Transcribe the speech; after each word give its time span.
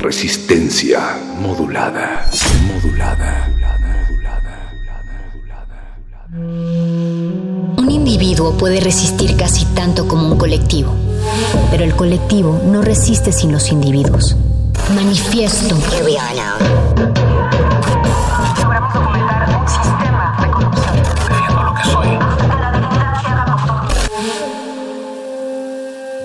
Resistencia 0.00 1.18
modulada. 1.40 2.28
Modulada. 2.66 3.48
Un 7.76 7.90
individuo 7.90 8.56
puede 8.56 8.78
resistir 8.80 9.36
casi 9.36 9.64
tanto 9.66 10.06
como 10.06 10.30
un 10.30 10.38
colectivo, 10.38 10.92
pero 11.70 11.82
el 11.84 11.96
colectivo 11.96 12.60
no 12.64 12.82
resiste 12.82 13.32
sin 13.32 13.50
los 13.50 13.72
individuos. 13.72 14.36
Manifiesto. 14.94 15.74
Defiendo 21.28 21.62
lo 21.64 21.74
que 21.74 21.84
soy. 21.84 22.08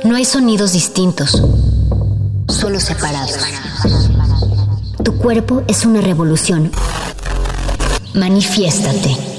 No 0.03 0.15
hay 0.15 0.25
sonidos 0.25 0.73
distintos, 0.73 1.41
solo 2.47 2.79
separados. 2.79 3.37
Tu 5.03 5.17
cuerpo 5.17 5.63
es 5.67 5.85
una 5.85 6.01
revolución. 6.01 6.71
Manifiéstate. 8.13 9.32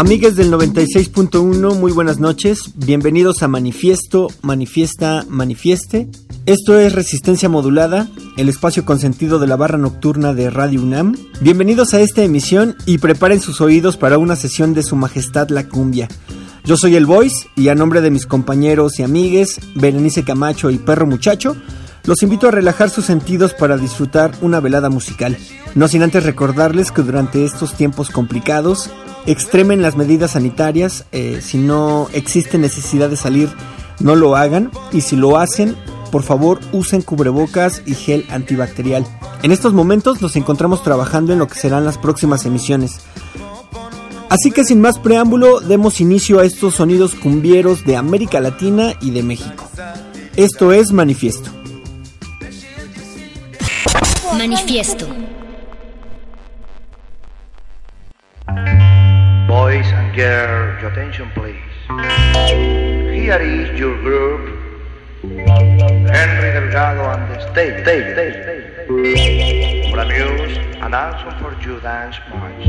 Amigues 0.00 0.34
del 0.34 0.50
96.1, 0.50 1.74
muy 1.78 1.92
buenas 1.92 2.18
noches. 2.18 2.72
Bienvenidos 2.74 3.42
a 3.42 3.48
Manifiesto, 3.48 4.28
Manifiesta, 4.40 5.26
Manifieste. 5.28 6.08
Esto 6.46 6.78
es 6.78 6.94
Resistencia 6.94 7.50
Modulada, 7.50 8.08
el 8.38 8.48
espacio 8.48 8.86
consentido 8.86 9.38
de 9.38 9.46
la 9.46 9.56
barra 9.56 9.76
nocturna 9.76 10.32
de 10.32 10.48
Radio 10.48 10.80
UNAM. 10.80 11.16
Bienvenidos 11.42 11.92
a 11.92 12.00
esta 12.00 12.22
emisión 12.22 12.76
y 12.86 12.96
preparen 12.96 13.42
sus 13.42 13.60
oídos 13.60 13.98
para 13.98 14.16
una 14.16 14.36
sesión 14.36 14.72
de 14.72 14.84
Su 14.84 14.96
Majestad 14.96 15.50
la 15.50 15.68
Cumbia. 15.68 16.08
Yo 16.64 16.78
soy 16.78 16.96
el 16.96 17.04
Voice 17.04 17.48
y 17.54 17.68
a 17.68 17.74
nombre 17.74 18.00
de 18.00 18.10
mis 18.10 18.24
compañeros 18.24 18.98
y 18.98 19.02
amigues, 19.02 19.60
Berenice 19.74 20.24
Camacho 20.24 20.70
y 20.70 20.78
Perro 20.78 21.06
Muchacho, 21.06 21.58
los 22.04 22.22
invito 22.22 22.48
a 22.48 22.52
relajar 22.52 22.88
sus 22.88 23.04
sentidos 23.04 23.52
para 23.52 23.76
disfrutar 23.76 24.32
una 24.40 24.60
velada 24.60 24.88
musical. 24.88 25.36
No 25.74 25.88
sin 25.88 26.02
antes 26.02 26.24
recordarles 26.24 26.90
que 26.90 27.02
durante 27.02 27.44
estos 27.44 27.74
tiempos 27.74 28.08
complicados, 28.08 28.90
extremen 29.26 29.82
las 29.82 29.96
medidas 29.96 30.32
sanitarias. 30.32 31.04
eh, 31.12 31.40
si 31.42 31.58
no 31.58 32.08
existe 32.12 32.58
necesidad 32.58 33.10
de 33.10 33.16
salir, 33.16 33.50
no 34.00 34.14
lo 34.14 34.36
hagan. 34.36 34.70
Y 34.92 35.02
si 35.02 35.16
lo 35.16 35.38
hacen, 35.38 35.76
por 36.10 36.22
favor 36.22 36.60
usen 36.72 37.02
cubrebocas 37.02 37.82
y 37.86 37.94
gel 37.94 38.26
antibacterial. 38.30 39.06
En 39.42 39.52
estos 39.52 39.72
momentos 39.72 40.20
nos 40.20 40.36
encontramos 40.36 40.82
trabajando 40.82 41.32
en 41.32 41.38
lo 41.38 41.48
que 41.48 41.58
serán 41.58 41.84
las 41.84 41.98
próximas 41.98 42.44
emisiones. 42.44 43.00
Así 44.28 44.52
que 44.52 44.64
sin 44.64 44.80
más 44.80 44.98
preámbulo, 44.98 45.60
demos 45.60 46.00
inicio 46.00 46.38
a 46.38 46.44
estos 46.44 46.76
sonidos 46.76 47.14
cumbieros 47.14 47.84
de 47.84 47.96
América 47.96 48.40
Latina 48.40 48.94
y 49.00 49.10
de 49.10 49.22
México. 49.24 49.68
Esto 50.36 50.72
es 50.72 50.92
Manifiesto. 50.92 51.50
Manifiesto. 54.38 55.06
Boys 59.50 59.86
and 59.86 60.14
girls, 60.14 60.80
your 60.80 60.92
attention 60.92 61.28
please. 61.34 61.58
Here 63.10 63.42
is 63.42 63.76
your 63.76 64.00
group. 64.00 64.56
Henry 65.22 66.52
Delgado 66.52 67.02
on 67.02 67.28
the 67.28 67.40
stage. 67.50 67.82
stage, 67.82 68.12
stage, 68.12 68.36
stage. 68.44 69.90
For 69.90 69.98
amuse 69.98 70.56
and 70.80 70.94
also 70.94 71.30
for 71.40 71.52
you 71.66 71.80
dance 71.80 72.14
march. 72.30 72.62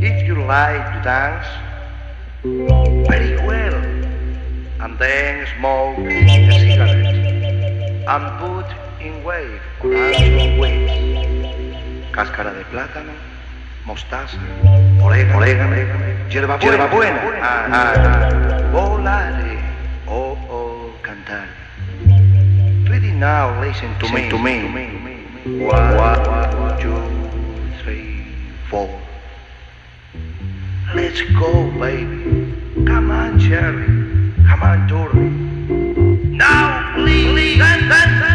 If 0.00 0.28
you 0.28 0.44
like 0.44 0.86
to 0.94 1.00
dance, 1.02 1.48
very 3.10 3.34
well. 3.44 3.74
And 4.84 4.96
then 4.96 5.44
smoke 5.58 5.98
a 5.98 6.52
cigarette. 6.60 7.16
And 8.06 8.24
put 8.38 8.68
in 9.04 9.24
wave 9.24 9.60
or 9.82 9.96
also 10.04 10.60
wave. 10.60 12.12
Cáscara 12.12 12.54
de 12.54 12.62
plátano 12.70 13.29
mostaza, 13.84 14.36
orégano, 15.02 15.38
orégano 15.38 15.76
hierba 16.28 16.56
buena, 16.56 16.76
hierba 16.76 16.86
buena. 16.86 17.20
Ah, 17.42 17.66
ah, 17.70 17.92
ah. 17.94 18.70
volare, 18.72 19.58
oh, 20.06 20.36
oh, 20.48 20.92
cantar. 21.02 21.48
Ready 22.88 23.12
now, 23.12 23.60
listen 23.60 23.90
to 23.98 24.08
me, 24.12 24.28
to 24.28 24.38
me. 24.38 24.62
One, 25.64 26.78
two, 26.80 27.02
three, 27.82 28.24
four. 28.68 28.88
Let's 30.94 31.22
go, 31.38 31.70
baby. 31.78 32.52
Come 32.84 33.10
on, 33.10 33.38
Cherry. 33.38 33.86
Come 34.46 34.62
on, 34.62 34.86
Dory. 34.86 35.30
Now, 36.36 36.94
please, 36.96 37.58
dance, 37.58 38.29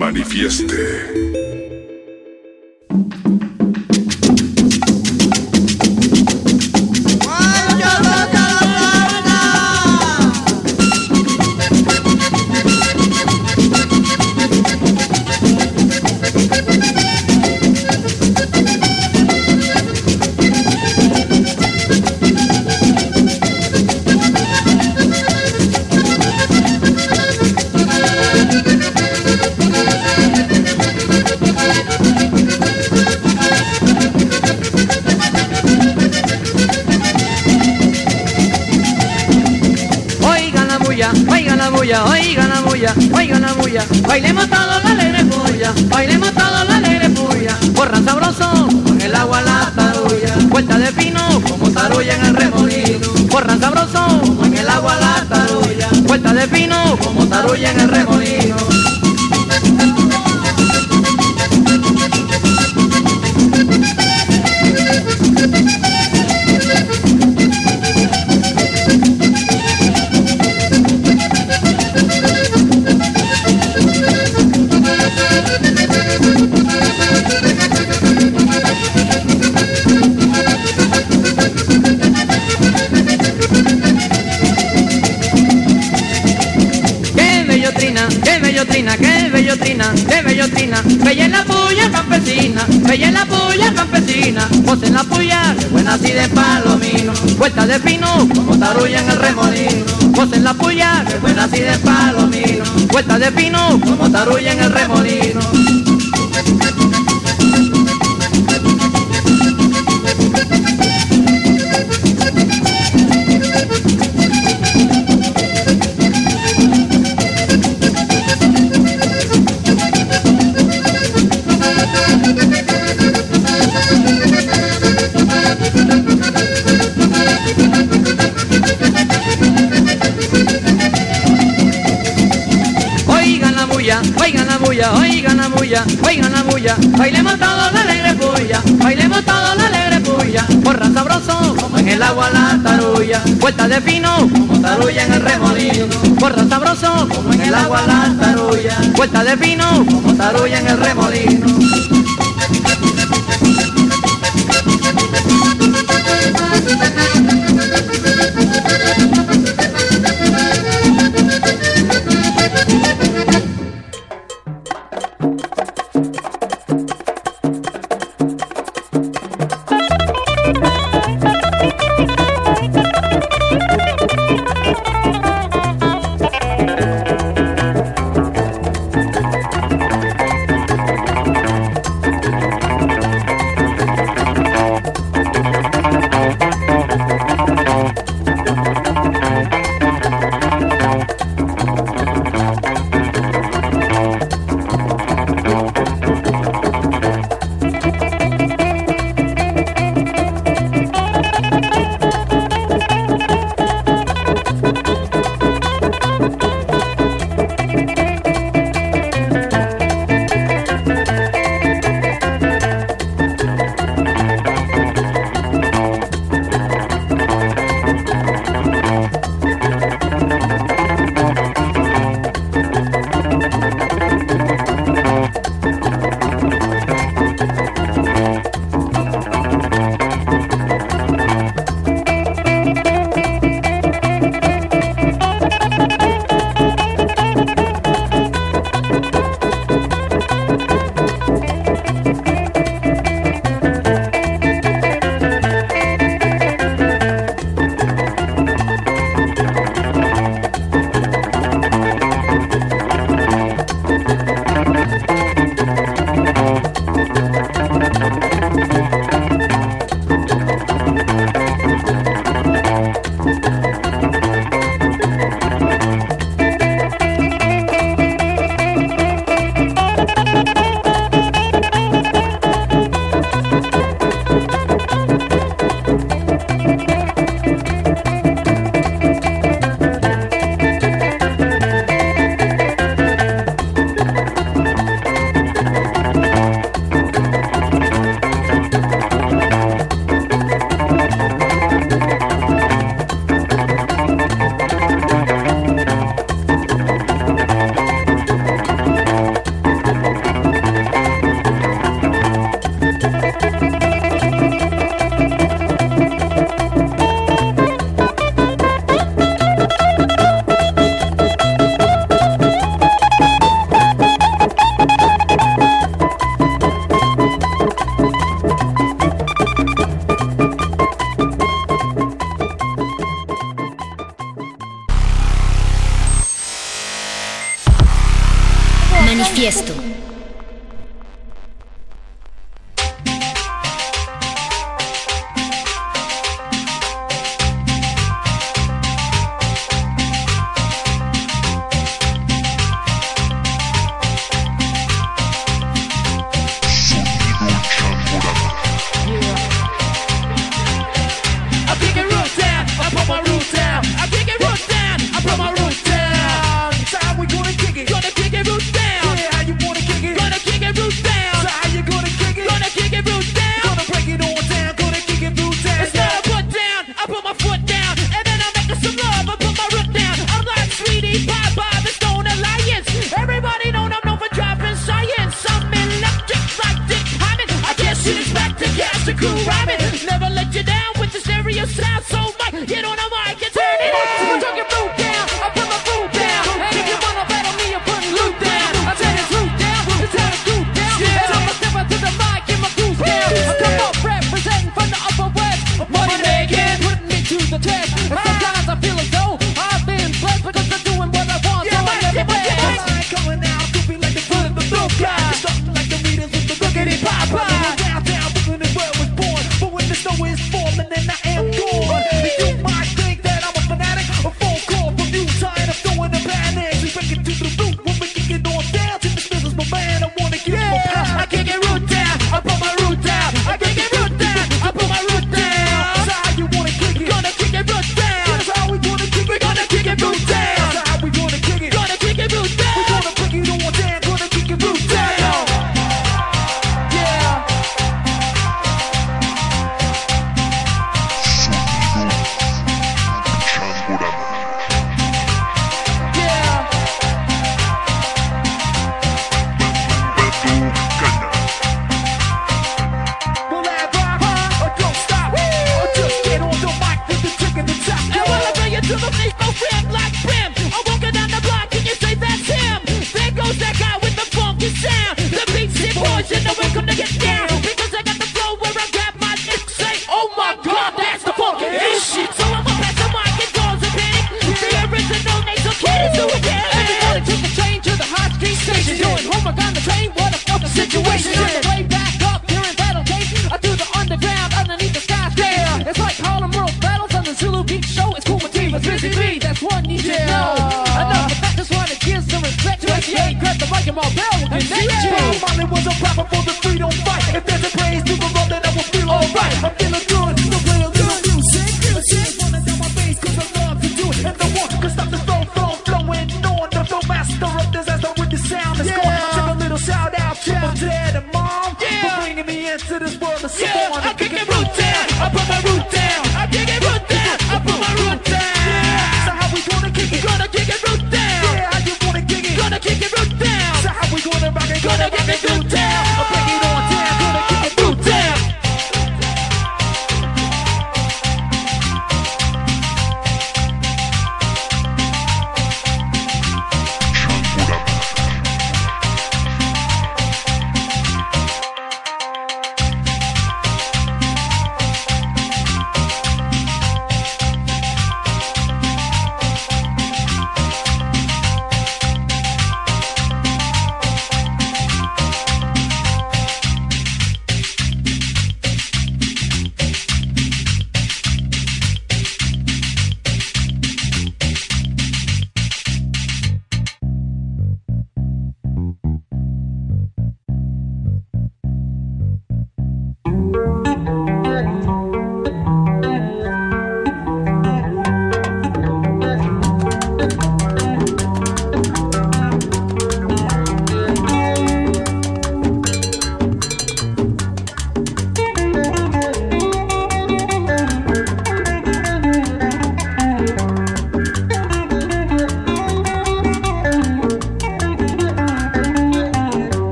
Manifieste. 0.00 1.49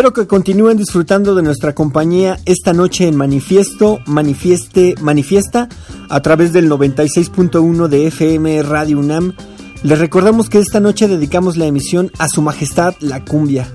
Espero 0.00 0.14
que 0.14 0.26
continúen 0.26 0.78
disfrutando 0.78 1.34
de 1.34 1.42
nuestra 1.42 1.74
compañía 1.74 2.38
esta 2.46 2.72
noche 2.72 3.06
en 3.06 3.16
Manifiesto, 3.16 3.98
Manifieste, 4.06 4.94
Manifiesta, 5.02 5.68
a 6.08 6.22
través 6.22 6.54
del 6.54 6.70
96.1 6.70 7.86
de 7.86 8.06
FM 8.06 8.62
Radio 8.62 8.98
UNAM. 8.98 9.34
Les 9.82 9.98
recordamos 9.98 10.48
que 10.48 10.58
esta 10.58 10.80
noche 10.80 11.06
dedicamos 11.06 11.58
la 11.58 11.66
emisión 11.66 12.10
a 12.18 12.30
Su 12.30 12.40
Majestad 12.40 12.94
la 13.00 13.26
Cumbia. 13.26 13.68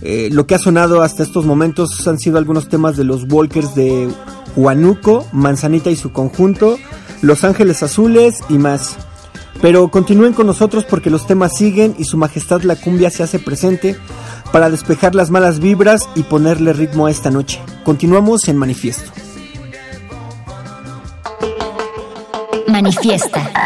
Eh, 0.00 0.30
lo 0.32 0.46
que 0.46 0.54
ha 0.54 0.58
sonado 0.58 1.02
hasta 1.02 1.22
estos 1.22 1.44
momentos 1.44 2.08
han 2.08 2.18
sido 2.18 2.38
algunos 2.38 2.70
temas 2.70 2.96
de 2.96 3.04
los 3.04 3.30
Walkers 3.30 3.74
de 3.74 4.08
Huanuco, 4.56 5.26
Manzanita 5.32 5.90
y 5.90 5.96
su 5.96 6.10
conjunto, 6.10 6.78
Los 7.20 7.44
Ángeles 7.44 7.82
Azules 7.82 8.38
y 8.48 8.56
más. 8.56 8.96
Pero 9.60 9.90
continúen 9.90 10.32
con 10.32 10.46
nosotros 10.46 10.86
porque 10.88 11.10
los 11.10 11.26
temas 11.26 11.54
siguen 11.54 11.94
y 11.98 12.04
Su 12.04 12.16
Majestad 12.16 12.62
la 12.62 12.76
Cumbia 12.76 13.10
se 13.10 13.22
hace 13.22 13.38
presente 13.38 13.94
para 14.56 14.70
despejar 14.70 15.14
las 15.14 15.30
malas 15.30 15.60
vibras 15.60 16.08
y 16.14 16.22
ponerle 16.22 16.72
ritmo 16.72 17.04
a 17.04 17.10
esta 17.10 17.30
noche. 17.30 17.60
Continuamos 17.84 18.48
en 18.48 18.56
Manifiesto. 18.56 19.12
Manifiesta. 22.66 23.65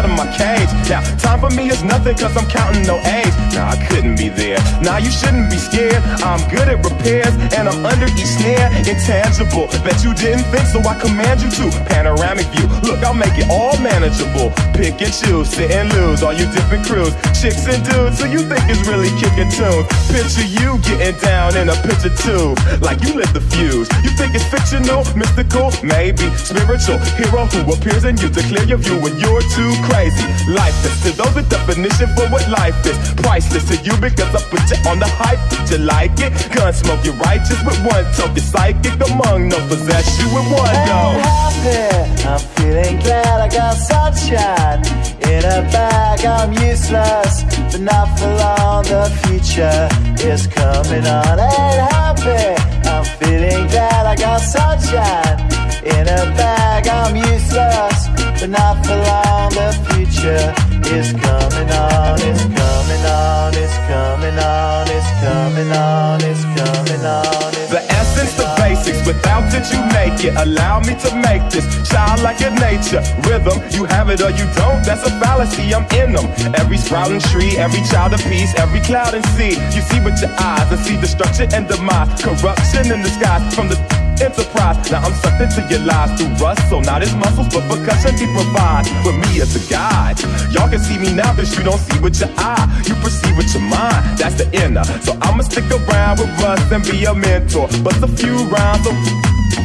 out 0.00 0.08
of 0.08 0.16
my 0.16 0.28
cage. 0.32 0.70
Now, 0.88 1.04
time 1.20 1.40
for 1.40 1.50
me 1.52 1.68
is 1.68 1.84
nothing 1.84 2.16
cause 2.16 2.34
I'm 2.36 2.48
counting 2.48 2.86
no 2.88 2.96
age. 3.04 3.34
Nah, 3.52 3.76
I 3.76 3.76
couldn't 3.88 4.16
be 4.16 4.28
there. 4.28 4.56
Nah, 4.80 4.96
you 4.96 5.10
shouldn't 5.10 5.50
be 5.50 5.58
scared. 5.58 6.00
I'm 6.24 6.40
good 6.48 6.68
at 6.72 6.80
repairs 6.80 7.34
and 7.56 7.68
I'm 7.68 7.84
under 7.84 8.08
each 8.16 8.32
snare. 8.40 8.72
Intangible. 8.88 9.68
Bet 9.84 10.00
you 10.02 10.14
didn't 10.14 10.48
think 10.48 10.64
so 10.72 10.80
I 10.80 10.96
command 10.96 11.44
you 11.44 11.50
to. 11.60 11.66
Panoramic 11.92 12.46
view. 12.56 12.66
Look, 12.88 13.04
I'll 13.04 13.14
make 13.14 13.36
it 13.36 13.48
all 13.52 13.76
manageable. 13.84 14.52
Pick 14.72 14.96
and 15.04 15.12
choose, 15.12 15.52
sit 15.52 15.70
and 15.70 15.92
lose. 15.92 16.22
All 16.22 16.32
you 16.32 16.48
different 16.56 16.86
crews. 16.86 17.12
Chicks 17.36 17.68
and 17.68 17.84
dudes 17.84 18.20
who 18.20 18.32
you 18.32 18.40
think 18.48 18.64
is 18.72 18.80
really 18.88 19.12
kicking 19.20 19.52
tunes. 19.52 19.84
Picture 20.08 20.48
you 20.48 20.80
getting 20.88 21.18
down 21.20 21.56
in 21.60 21.68
a 21.68 21.76
picture 21.84 22.14
tube. 22.24 22.56
Like 22.80 23.04
you 23.04 23.20
lit 23.20 23.28
the 23.36 23.44
fuse. 23.52 23.88
You 24.00 24.10
think 24.16 24.32
it's 24.32 24.48
fictional, 24.48 25.04
mystical, 25.12 25.68
maybe 25.84 26.24
spiritual. 26.40 26.96
Hero 27.20 27.44
who 27.52 27.68
appears 27.76 28.04
in 28.04 28.16
you 28.16 28.32
to 28.32 28.40
clear 28.48 28.64
your 28.64 28.80
view 28.80 28.96
when 29.04 29.18
you're 29.20 29.44
too 29.52 29.72
crazy. 29.90 30.24
Lifeless 30.46 30.96
to 31.04 31.10
those 31.18 31.34
the 31.34 31.42
definition 31.42 32.08
for 32.14 32.26
what 32.30 32.46
life 32.48 32.78
is. 32.86 32.96
Priceless 33.22 33.66
to 33.70 33.76
you 33.82 33.94
because 33.98 34.30
I 34.34 34.40
put 34.48 34.62
you 34.70 34.78
on 34.88 34.98
the 34.98 35.10
hype. 35.20 35.42
Did 35.50 35.66
you 35.70 35.78
like 35.84 36.16
it? 36.22 36.32
Gun 36.54 36.72
smoke, 36.72 37.04
you 37.04 37.12
righteous 37.18 37.60
with 37.66 37.78
one 37.84 38.06
toke. 38.14 38.34
You're 38.38 38.48
psychic 38.52 38.96
among 39.10 39.48
no 39.48 39.58
possess 39.68 40.06
you 40.18 40.26
with 40.34 40.46
one 40.54 40.78
go. 40.88 41.00
I'm 41.02 41.20
happy. 41.20 42.10
I'm 42.30 42.42
feeling 42.56 42.96
glad 43.04 43.36
I 43.46 43.48
got 43.48 43.74
sunshine 43.74 44.80
in 45.26 45.42
a 45.44 45.60
bag. 45.74 46.24
I'm 46.24 46.52
useless, 46.52 47.44
but 47.70 47.80
not 47.80 48.06
for 48.18 48.30
long. 48.42 48.84
The 48.84 49.04
future 49.22 49.88
is 50.24 50.46
coming 50.46 51.06
on. 51.06 51.38
Ain't 51.38 51.80
happy. 51.94 52.44
I'm 52.88 53.04
feeling 53.18 53.66
glad 53.68 54.06
I 54.06 54.16
got 54.16 54.40
sunshine 54.40 55.38
in 55.84 56.04
a 56.08 56.22
bag. 56.36 56.88
I'm 56.88 57.16
useless, 57.16 58.08
but 58.40 58.50
not 58.50 58.86
for 58.86 58.96
long. 58.96 59.52
The 59.52 59.68
future 59.92 60.48
is 60.96 61.12
coming 61.12 61.68
on. 61.68 62.16
It's 62.24 62.42
coming 62.48 63.04
on. 63.04 63.52
It's 63.52 63.76
coming 63.84 64.38
on. 64.40 64.88
It's 64.88 65.10
coming 65.20 65.70
on. 65.70 66.20
It's 66.24 66.44
coming 66.56 67.04
on. 67.04 67.52
It's 67.52 67.70
The 67.70 67.84
essence, 67.92 68.32
the 68.40 68.48
basics, 68.56 69.06
without 69.06 69.44
it 69.52 69.68
you 69.68 69.80
make 69.92 70.24
it. 70.24 70.34
Allow 70.40 70.80
me 70.80 70.96
to 71.04 71.10
make 71.20 71.44
this 71.52 71.68
child 71.90 72.22
like 72.22 72.40
your 72.40 72.56
nature. 72.56 73.04
Rhythm, 73.28 73.60
you 73.76 73.84
have 73.84 74.08
it 74.08 74.22
or 74.22 74.30
you 74.30 74.48
don't. 74.56 74.80
That's 74.88 75.04
a 75.06 75.12
fallacy. 75.20 75.74
I'm 75.74 75.84
in 75.92 76.16
them. 76.16 76.26
Every 76.56 76.78
sprouting 76.78 77.20
tree, 77.20 77.58
every 77.58 77.82
child 77.92 78.14
of 78.14 78.20
peace, 78.24 78.54
every 78.56 78.80
cloud 78.80 79.12
and 79.12 79.24
sea. 79.36 79.60
You 79.76 79.82
see 79.84 80.00
with 80.00 80.16
your 80.20 80.32
eyes 80.40 80.72
and 80.72 80.80
see 80.80 80.96
destruction 80.98 81.52
and 81.52 81.68
demise, 81.68 82.08
corruption 82.22 82.90
in 82.90 83.02
the 83.02 83.10
skies 83.10 83.54
from 83.54 83.68
the 83.68 83.76
enterprise. 84.20 84.76
Now 84.90 85.00
I'm 85.02 85.14
sucked 85.20 85.40
into 85.40 85.62
your 85.68 85.80
lies 85.80 86.12
through 86.16 86.32
rust, 86.38 86.62
so 86.70 86.80
not 86.80 87.02
his 87.02 87.14
muscles, 87.16 87.48
but 87.52 87.64
percussion 87.68 88.16
he 88.16 88.26
provides 88.32 88.88
with 89.04 89.16
me 89.16 89.40
as 89.40 89.56
a 89.56 89.62
guide. 89.70 90.20
Y'all 90.52 90.68
can 90.68 90.78
see 90.78 90.98
me 90.98 91.12
now, 91.12 91.34
cause 91.34 91.56
you 91.56 91.64
don't 91.64 91.80
see 91.80 91.98
with 92.00 92.20
your 92.20 92.30
eye. 92.36 92.66
You 92.86 92.94
perceive 93.00 93.36
with 93.36 93.52
your 93.54 93.64
mind, 93.64 94.18
that's 94.18 94.36
the 94.36 94.46
inner. 94.52 94.84
So 95.02 95.16
I'ma 95.22 95.42
stick 95.42 95.64
around 95.70 96.20
with 96.20 96.30
Russ 96.40 96.60
and 96.70 96.84
be 96.84 97.04
a 97.04 97.14
mentor. 97.14 97.68
But 97.82 97.96
a 98.02 98.08
few 98.08 98.36
rounds 98.48 98.86
of 98.86 98.94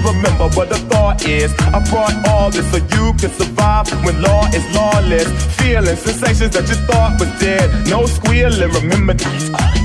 Remember 0.06 0.50
what 0.50 0.70
the 0.70 0.78
thought 0.90 1.26
is. 1.26 1.52
I 1.74 1.82
brought 1.90 2.14
all 2.30 2.52
this 2.52 2.70
so 2.72 2.78
you 2.78 3.14
can 3.18 3.32
survive 3.32 3.90
when 4.06 4.22
law 4.22 4.46
is 4.54 4.64
lawless. 4.76 5.28
Feeling 5.56 5.96
sensations 5.96 6.54
that 6.54 6.68
you 6.70 6.76
thought 6.86 7.20
was 7.20 7.30
dead. 7.40 7.90
No 7.90 8.06
squealing, 8.06 8.72
remember 8.72 9.14
that 9.14 9.34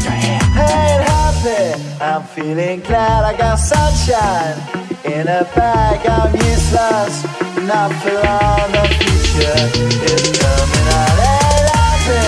your 0.04 0.12
head. 0.12 0.42
ain't 0.58 1.19
I'm 1.42 2.22
feeling 2.22 2.80
glad 2.80 3.24
I 3.24 3.34
got 3.34 3.56
sunshine 3.56 4.60
in 5.06 5.26
a 5.26 5.42
bag. 5.56 6.06
I'm 6.06 6.34
useless, 6.34 7.24
not 7.64 7.88
for 8.02 8.12
long. 8.12 8.68
The 8.76 8.84
future 9.00 9.64
is 10.04 10.36
coming 10.36 10.84
happy. 10.92 12.20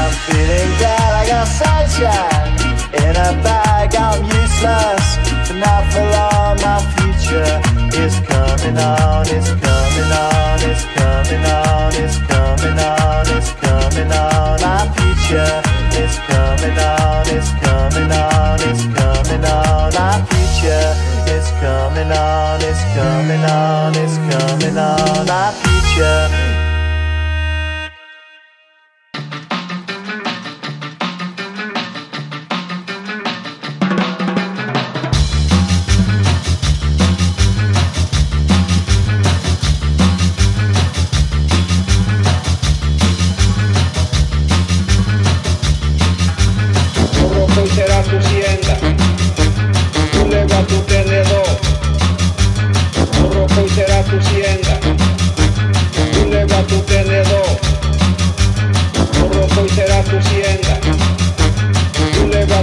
I'm 0.00 0.12
feeling 0.24 0.70
glad 0.80 1.12
I 1.12 1.28
got 1.28 1.44
sunshine 1.44 2.56
in 3.04 3.12
a 3.12 3.36
bag. 3.44 3.94
I'm 3.96 4.24
useless, 4.32 5.20
not 5.60 5.84
for 5.92 6.00
long. 6.16 6.56
My 6.64 6.80
future 6.96 7.60
is 8.00 8.16
coming 8.24 8.78
on. 8.80 9.28
It's 9.28 9.52
coming 9.60 10.08
on. 10.08 10.58
It's 10.64 10.84
coming 10.96 11.44
on. 11.52 11.92
It's 12.00 12.16
coming 12.16 12.78
on. 12.80 13.28
It's 13.28 13.52
coming 13.60 14.10
on. 14.10 14.60
My 14.62 14.88
future 14.96 15.73
is 16.02 16.18
coming 16.30 16.78
on. 16.78 17.24
It's 17.36 17.50
coming 17.62 18.10
on. 18.10 18.58
It's 18.68 18.84
coming 18.98 19.44
on. 19.44 19.92
My 19.94 20.16
future 20.30 20.90
is 21.34 21.50
coming 21.62 22.10
on. 22.10 22.60
It's 22.62 22.82
coming 22.94 23.44
on. 23.44 23.94
It's 23.96 24.16
coming 24.30 24.76
on. 24.78 25.26
My 25.26 25.52
future. 25.62 26.43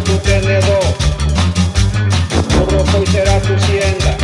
tu 0.04 0.18
tenedor, 0.20 0.80
tu 2.50 2.66
ropa 2.66 2.98
y 3.04 3.08
será 3.08 3.40
tu 3.42 3.60
sienda, 3.60 4.18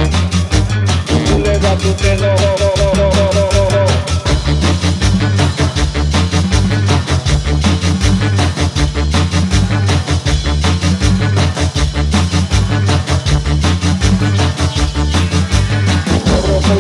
tu 1.08 1.40
leva 1.40 1.76
tu 1.78 1.94
tenedor. 1.94 2.58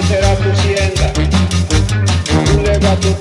será 0.07 0.35
tu 0.37 0.55
sienda, 0.61 1.11
tu 2.45 2.61
leva 2.61 2.95
tu 3.01 3.13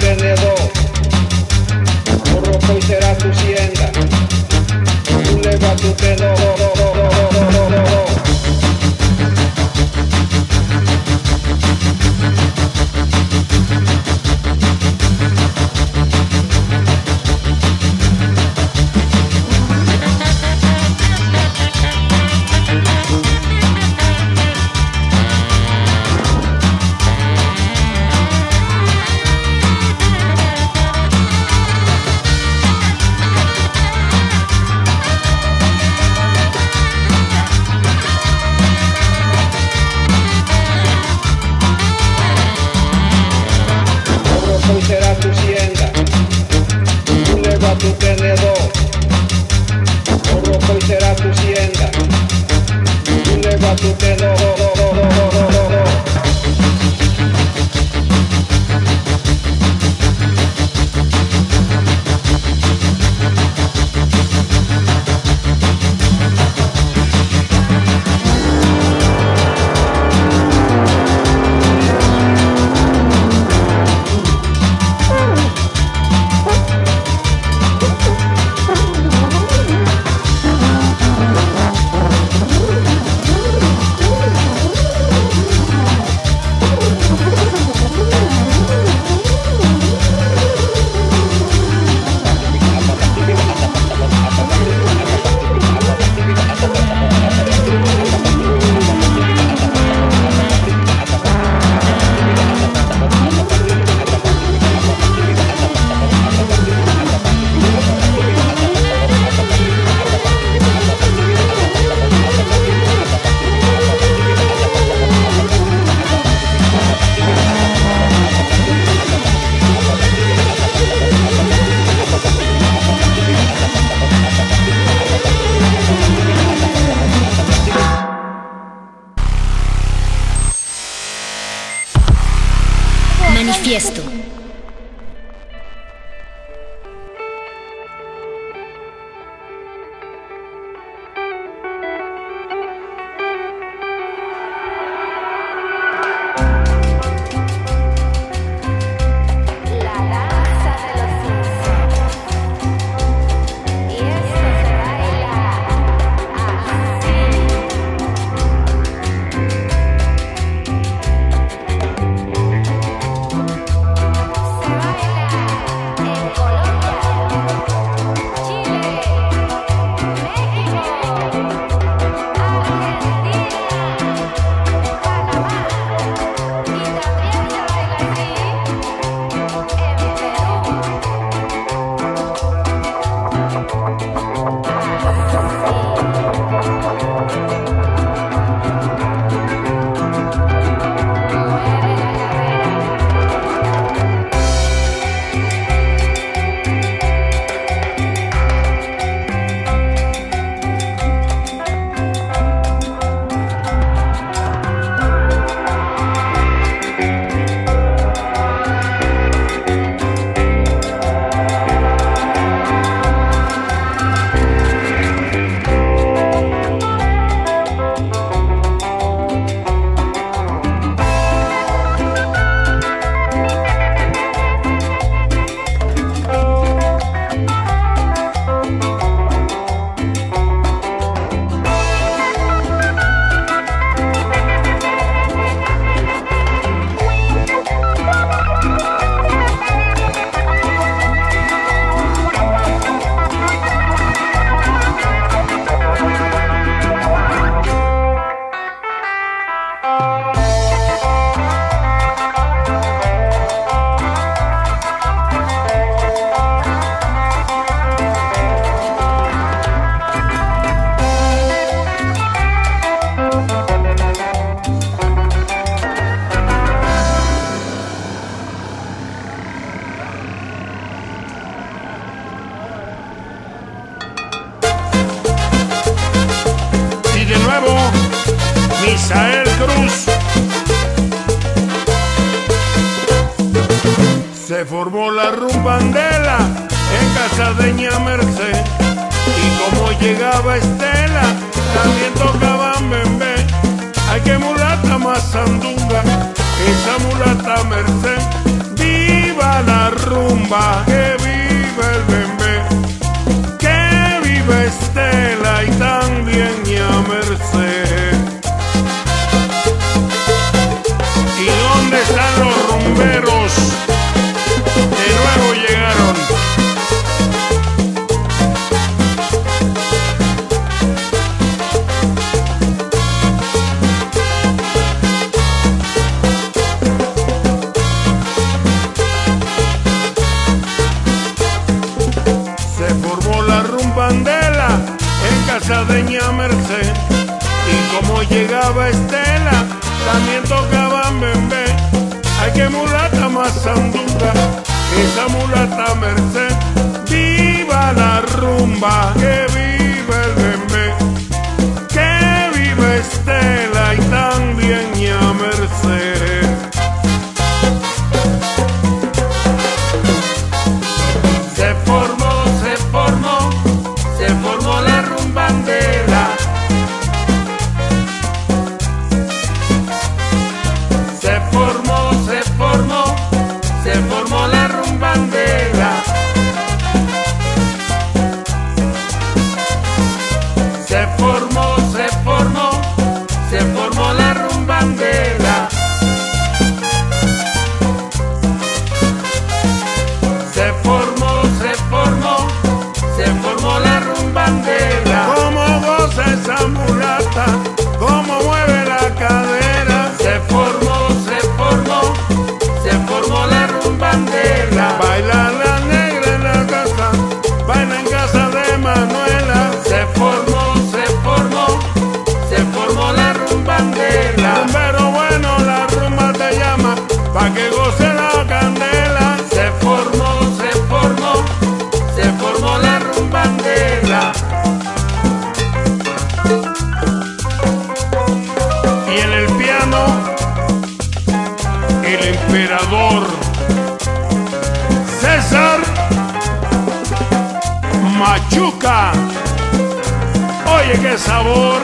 Qué 441.03 441.19
sabor! 441.19 441.81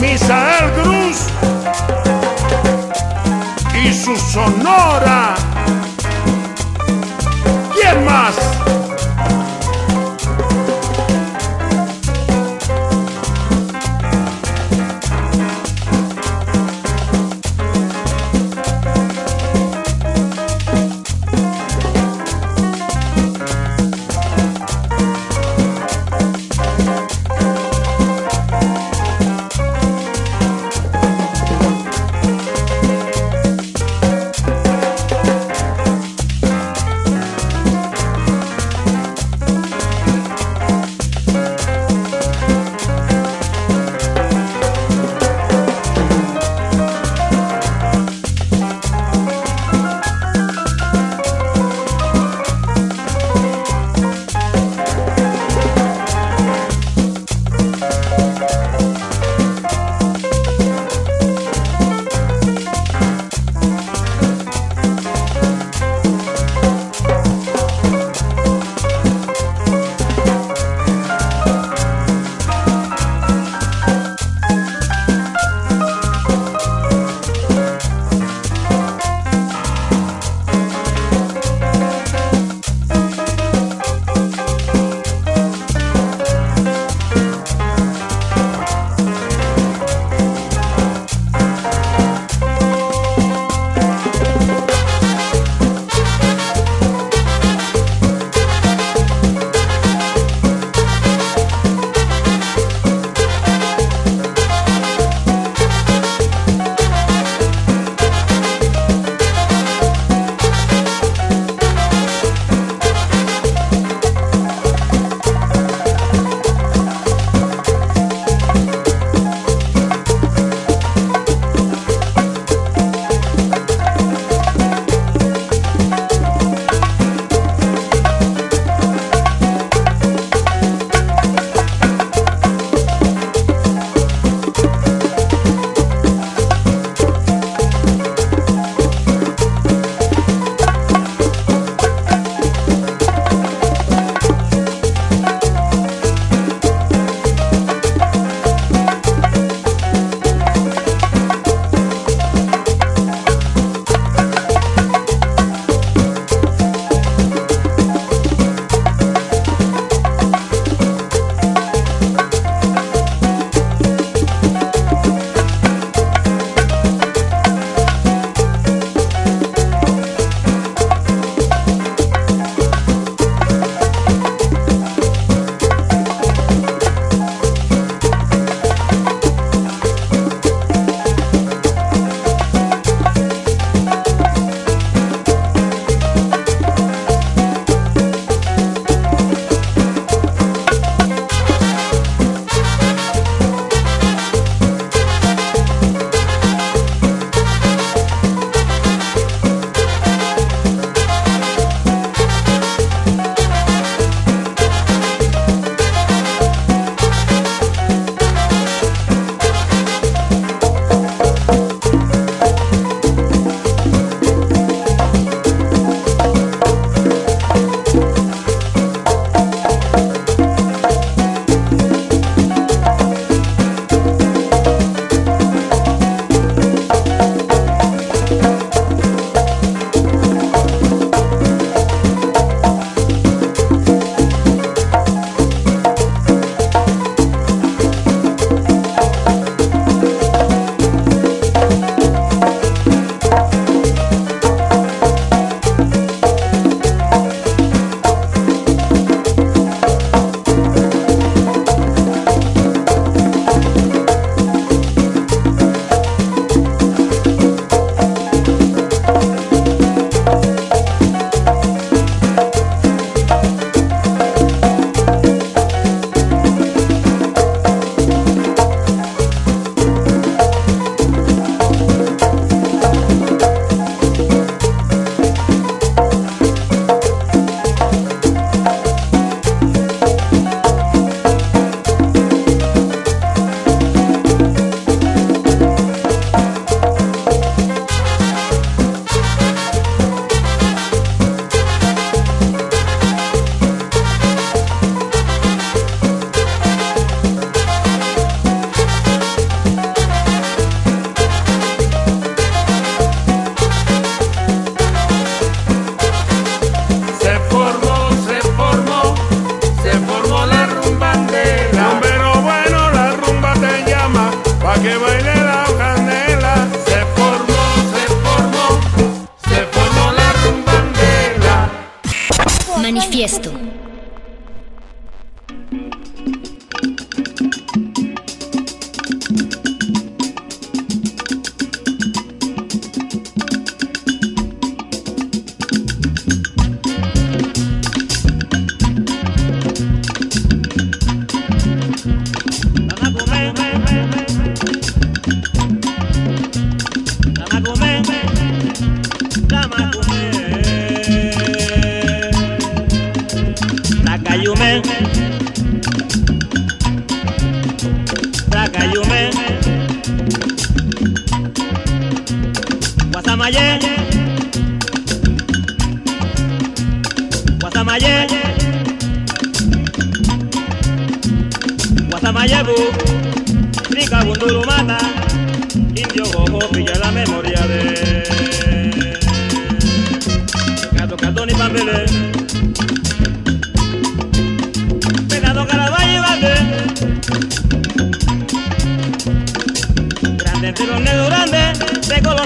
Misael 0.00 0.72
Cruz 0.72 1.26
y 3.74 3.92
su 3.92 4.16
sonora. 4.16 5.34
¿Quién 7.74 8.04
más? 8.04 8.51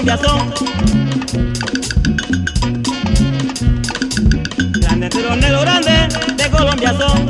asociación. 0.09 0.53
Grandes 4.79 5.09
tironeros 5.09 5.61
grandes 5.61 6.37
de 6.37 6.49
Colombia 6.49 6.95
son. 6.97 7.26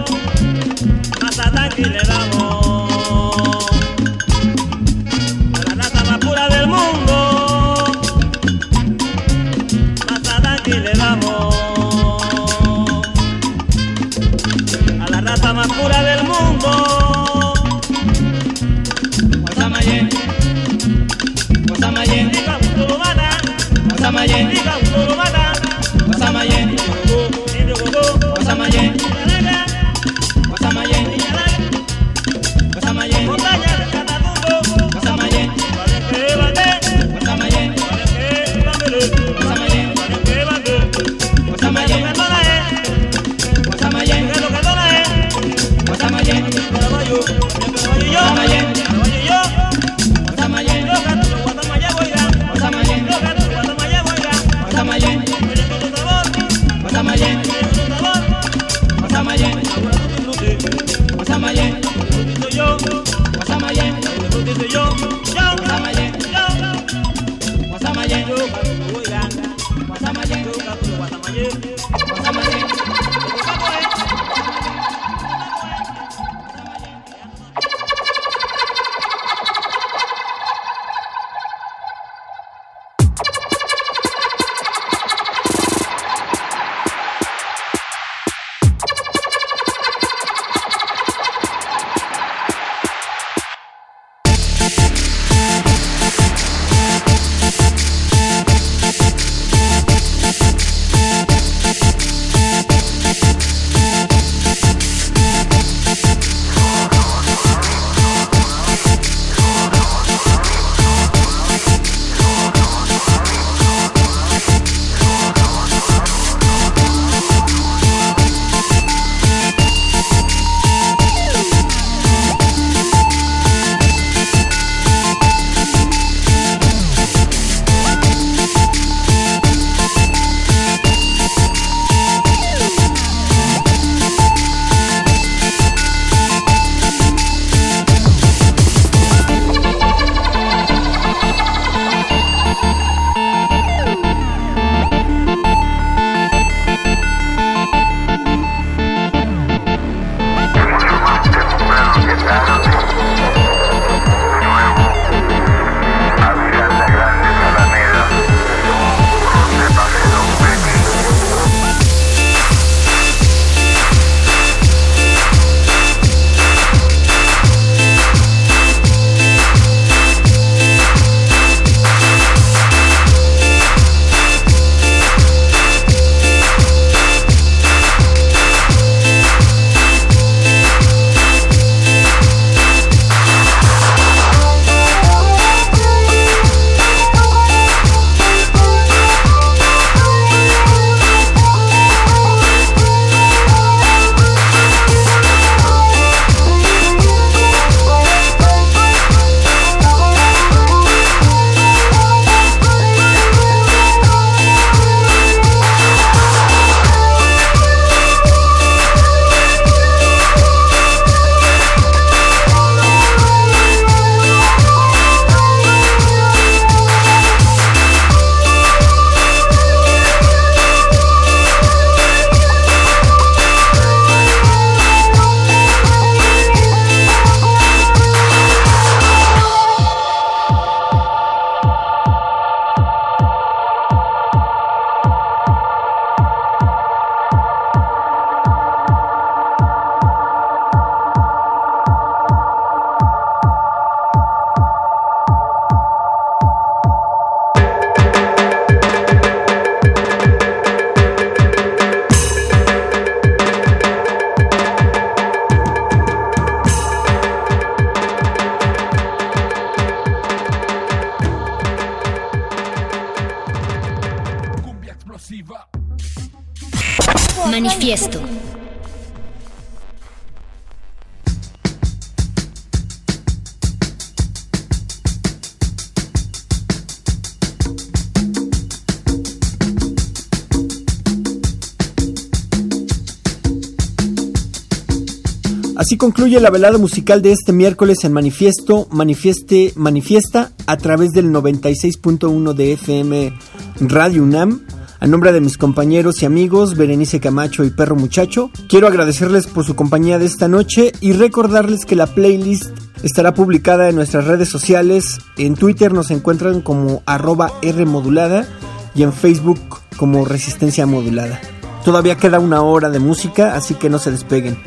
Así 285.87 285.95
concluye 285.95 286.41
la 286.41 286.49
velada 286.49 286.77
musical 286.77 287.21
de 287.21 287.31
este 287.31 287.53
miércoles 287.53 287.99
en 288.03 288.11
Manifiesto, 288.11 288.89
Manifieste, 288.91 289.71
Manifiesta 289.77 290.51
a 290.65 290.75
través 290.75 291.11
del 291.11 291.31
96.1 291.31 292.53
de 292.53 292.73
FM 292.73 293.33
Radio 293.79 294.23
UNAM. 294.23 294.65
A 294.99 295.07
nombre 295.07 295.31
de 295.31 295.39
mis 295.39 295.57
compañeros 295.57 296.21
y 296.21 296.25
amigos 296.25 296.75
Berenice 296.75 297.21
Camacho 297.21 297.63
y 297.63 297.69
Perro 297.69 297.95
Muchacho, 297.95 298.51
quiero 298.67 298.87
agradecerles 298.87 299.47
por 299.47 299.63
su 299.63 299.77
compañía 299.77 300.19
de 300.19 300.25
esta 300.25 300.49
noche 300.49 300.91
y 300.99 301.13
recordarles 301.13 301.85
que 301.85 301.95
la 301.95 302.07
playlist 302.07 302.65
estará 303.01 303.33
publicada 303.33 303.87
en 303.87 303.95
nuestras 303.95 304.25
redes 304.25 304.49
sociales. 304.49 305.19
En 305.37 305.55
Twitter 305.55 305.93
nos 305.93 306.11
encuentran 306.11 306.59
como 306.59 307.01
arroba 307.05 307.53
Rmodulada 307.63 308.45
y 308.93 309.03
en 309.03 309.13
Facebook 309.13 309.61
como 309.95 310.25
Resistencia 310.25 310.85
Modulada. 310.85 311.39
Todavía 311.85 312.17
queda 312.17 312.39
una 312.39 312.61
hora 312.61 312.89
de 312.89 312.99
música, 312.99 313.55
así 313.55 313.75
que 313.75 313.89
no 313.89 313.99
se 313.99 314.11
despeguen. 314.11 314.57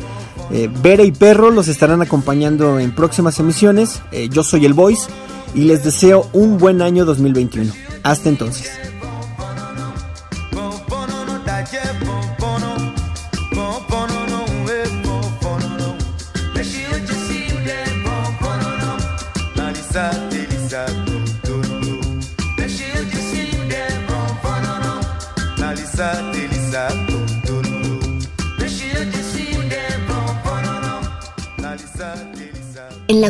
Eh, 0.52 0.68
Bere 0.82 1.04
y 1.04 1.12
Perro 1.12 1.50
los 1.50 1.68
estarán 1.68 2.02
acompañando 2.02 2.78
en 2.78 2.94
próximas 2.94 3.38
emisiones. 3.38 4.02
Eh, 4.12 4.28
yo 4.30 4.42
soy 4.42 4.66
el 4.66 4.74
Voice 4.74 5.08
y 5.54 5.62
les 5.62 5.84
deseo 5.84 6.28
un 6.32 6.58
buen 6.58 6.82
año 6.82 7.04
2021. 7.04 7.72
Hasta 8.02 8.28
entonces. 8.28 8.79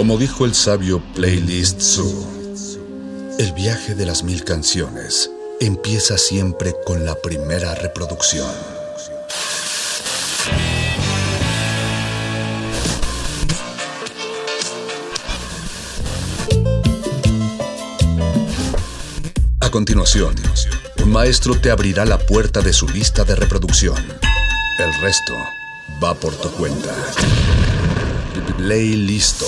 Como 0.00 0.16
dijo 0.16 0.46
el 0.46 0.54
sabio 0.54 1.02
Playlist 1.14 1.82
Zoo, 1.82 2.26
el 3.38 3.52
viaje 3.52 3.94
de 3.94 4.06
las 4.06 4.22
mil 4.22 4.44
canciones 4.44 5.30
empieza 5.60 6.16
siempre 6.16 6.74
con 6.86 7.04
la 7.04 7.16
primera 7.16 7.74
reproducción. 7.74 8.50
A 19.60 19.70
continuación, 19.70 20.34
un 21.04 21.12
maestro 21.12 21.60
te 21.60 21.70
abrirá 21.70 22.06
la 22.06 22.16
puerta 22.16 22.62
de 22.62 22.72
su 22.72 22.88
lista 22.88 23.26
de 23.26 23.36
reproducción. 23.36 24.02
El 24.78 24.94
resto 25.02 25.34
va 26.02 26.14
por 26.14 26.34
tu 26.36 26.50
cuenta. 26.52 26.96
Play 28.56 28.96
listo. 28.96 29.46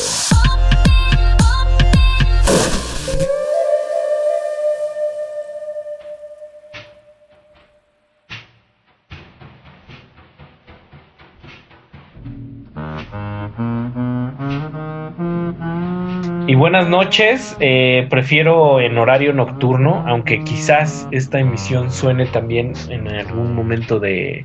Y 16.53 16.55
buenas 16.55 16.87
noches, 16.87 17.57
eh, 17.61 18.07
prefiero 18.11 18.79
en 18.79 18.99
horario 18.99 19.33
nocturno, 19.33 20.05
aunque 20.07 20.45
quizás 20.45 21.09
esta 21.11 21.41
emisión 21.41 21.91
suene 21.91 22.27
también 22.27 22.75
en 22.91 23.09
algún 23.09 23.55
momento 23.55 23.99
de, 23.99 24.45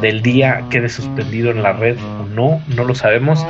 del 0.00 0.20
día, 0.20 0.64
quede 0.68 0.88
suspendido 0.88 1.52
en 1.52 1.62
la 1.62 1.72
red 1.72 1.96
o 2.20 2.26
no, 2.26 2.60
no 2.74 2.82
lo 2.82 2.96
sabemos. 2.96 3.46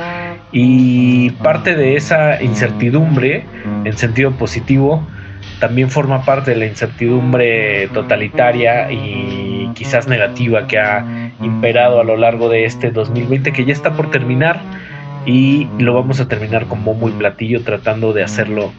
Y 0.51 1.31
parte 1.41 1.73
de 1.73 1.95
esa 1.95 2.43
incertidumbre, 2.43 3.43
en 3.85 3.97
sentido 3.97 4.29
positivo, 4.33 5.03
también 5.59 5.89
forma 5.89 6.23
parte 6.25 6.51
de 6.51 6.57
la 6.57 6.67
incertidumbre 6.67 7.87
totalitaria 7.87 8.91
y 8.91 9.71
quizás 9.73 10.07
negativa 10.07 10.67
que 10.67 10.77
ha 10.77 11.31
imperado 11.41 11.99
a 11.99 12.03
lo 12.03 12.17
largo 12.17 12.49
de 12.49 12.65
este 12.65 12.91
2020 12.91 13.51
que 13.51 13.65
ya 13.65 13.73
está 13.73 13.93
por 13.93 14.11
terminar 14.11 14.61
y 15.25 15.67
lo 15.79 15.93
vamos 15.93 16.19
a 16.19 16.27
terminar 16.27 16.67
con 16.67 16.83
bombo 16.83 17.09
y 17.09 17.11
platillo 17.13 17.61
tratando 17.63 18.13
de 18.13 18.23
hacerlo 18.23 18.71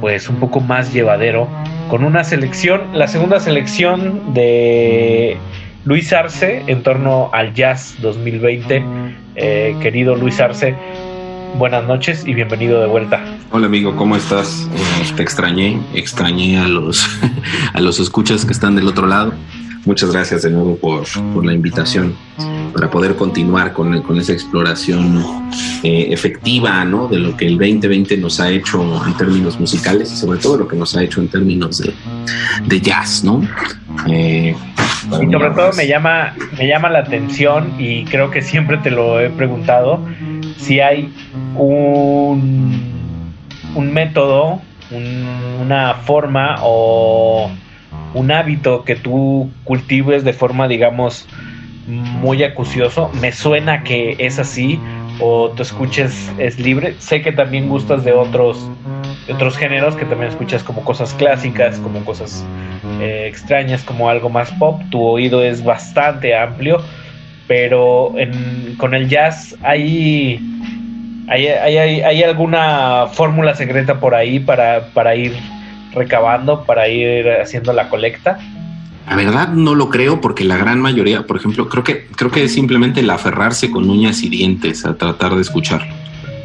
pues 0.00 0.28
un 0.28 0.36
poco 0.36 0.60
más 0.60 0.92
llevadero 0.92 1.48
con 1.88 2.04
una 2.04 2.24
selección, 2.24 2.82
la 2.92 3.08
segunda 3.08 3.40
selección 3.40 4.34
de 4.34 5.36
Luis 5.84 6.12
Arce 6.12 6.64
en 6.66 6.82
torno 6.82 7.30
al 7.32 7.54
Jazz 7.54 7.94
2020. 8.00 8.84
Eh, 9.36 9.76
querido 9.80 10.16
Luis 10.16 10.40
Arce, 10.40 10.74
buenas 11.58 11.86
noches 11.86 12.26
y 12.26 12.34
bienvenido 12.34 12.80
de 12.80 12.88
vuelta. 12.88 13.22
Hola 13.52 13.66
amigo, 13.66 13.94
¿cómo 13.94 14.16
estás? 14.16 14.68
Eh, 14.74 15.12
te 15.16 15.22
extrañé, 15.22 15.80
extrañé 15.94 16.58
a 16.58 16.66
los, 16.66 17.06
a 17.72 17.80
los 17.80 18.00
escuchas 18.00 18.44
que 18.44 18.52
están 18.52 18.74
del 18.74 18.88
otro 18.88 19.06
lado. 19.06 19.32
Muchas 19.86 20.12
gracias 20.12 20.42
de 20.42 20.50
nuevo 20.50 20.76
por, 20.76 21.04
por 21.32 21.46
la 21.46 21.54
invitación 21.54 22.14
para 22.74 22.90
poder 22.90 23.14
continuar 23.14 23.72
con, 23.72 24.02
con 24.02 24.18
esa 24.18 24.32
exploración 24.32 25.24
eh, 25.84 26.08
efectiva 26.10 26.84
¿no? 26.84 27.06
de 27.06 27.20
lo 27.20 27.36
que 27.36 27.46
el 27.46 27.56
2020 27.56 28.16
nos 28.18 28.40
ha 28.40 28.50
hecho 28.50 28.82
en 29.06 29.16
términos 29.16 29.60
musicales 29.60 30.12
y 30.12 30.16
sobre 30.16 30.40
todo 30.40 30.58
lo 30.58 30.68
que 30.68 30.76
nos 30.76 30.96
ha 30.96 31.04
hecho 31.04 31.20
en 31.20 31.28
términos 31.28 31.78
de, 31.78 31.94
de 32.66 32.80
jazz, 32.80 33.22
¿no? 33.22 33.40
Eh, 34.08 34.56
y 35.04 35.32
sobre 35.32 35.50
todo 35.50 35.72
me 35.74 35.86
llama, 35.86 36.34
me 36.58 36.66
llama 36.66 36.90
la 36.90 36.98
atención 36.98 37.74
y 37.78 38.04
creo 38.06 38.30
que 38.32 38.42
siempre 38.42 38.78
te 38.78 38.90
lo 38.90 39.20
he 39.20 39.30
preguntado 39.30 40.04
si 40.58 40.80
hay 40.80 41.14
un, 41.56 42.92
un 43.74 43.92
método, 43.92 44.60
un, 44.90 45.26
una 45.62 45.94
forma 45.94 46.56
o 46.62 47.50
un 48.14 48.30
hábito 48.30 48.84
que 48.84 48.96
tú 48.96 49.50
cultives 49.64 50.24
de 50.24 50.32
forma, 50.32 50.68
digamos, 50.68 51.26
muy 51.86 52.42
acucioso. 52.42 53.10
Me 53.20 53.32
suena 53.32 53.82
que 53.82 54.16
es 54.18 54.38
así 54.38 54.80
o 55.20 55.50
tú 55.50 55.62
escuches 55.62 56.30
es 56.38 56.58
libre. 56.58 56.94
Sé 56.98 57.22
que 57.22 57.32
también 57.32 57.68
gustas 57.68 58.04
de 58.04 58.12
otros 58.12 58.68
otros 59.28 59.56
géneros, 59.56 59.96
que 59.96 60.04
también 60.04 60.30
escuchas 60.30 60.62
como 60.62 60.84
cosas 60.84 61.12
clásicas, 61.14 61.78
como 61.78 62.04
cosas 62.04 62.44
eh, 63.00 63.26
extrañas, 63.28 63.82
como 63.82 64.08
algo 64.08 64.28
más 64.28 64.50
pop. 64.52 64.80
Tu 64.90 65.02
oído 65.02 65.42
es 65.42 65.64
bastante 65.64 66.36
amplio, 66.36 66.80
pero 67.48 68.14
con 68.78 68.94
el 68.94 69.08
jazz 69.08 69.56
hay 69.62 70.40
hay, 71.28 71.46
hay, 71.48 71.78
hay 71.78 72.22
alguna 72.22 73.06
fórmula 73.12 73.54
secreta 73.56 73.98
por 73.98 74.14
ahí 74.14 74.38
para, 74.38 74.86
para 74.94 75.16
ir 75.16 75.36
recabando, 75.96 76.64
para 76.64 76.88
ir 76.88 77.28
haciendo 77.28 77.72
la 77.72 77.88
colecta. 77.88 78.38
La 79.08 79.16
verdad 79.16 79.48
no 79.48 79.74
lo 79.74 79.88
creo 79.88 80.20
porque 80.20 80.44
la 80.44 80.56
gran 80.56 80.80
mayoría, 80.80 81.26
por 81.26 81.36
ejemplo, 81.36 81.68
creo 81.68 81.84
que 81.84 82.06
creo 82.16 82.30
que 82.30 82.44
es 82.44 82.52
simplemente 82.52 83.00
el 83.00 83.10
aferrarse 83.10 83.70
con 83.70 83.88
uñas 83.88 84.22
y 84.22 84.28
dientes 84.28 84.84
a 84.84 84.96
tratar 84.96 85.34
de 85.34 85.42
escucharlo. 85.42 85.94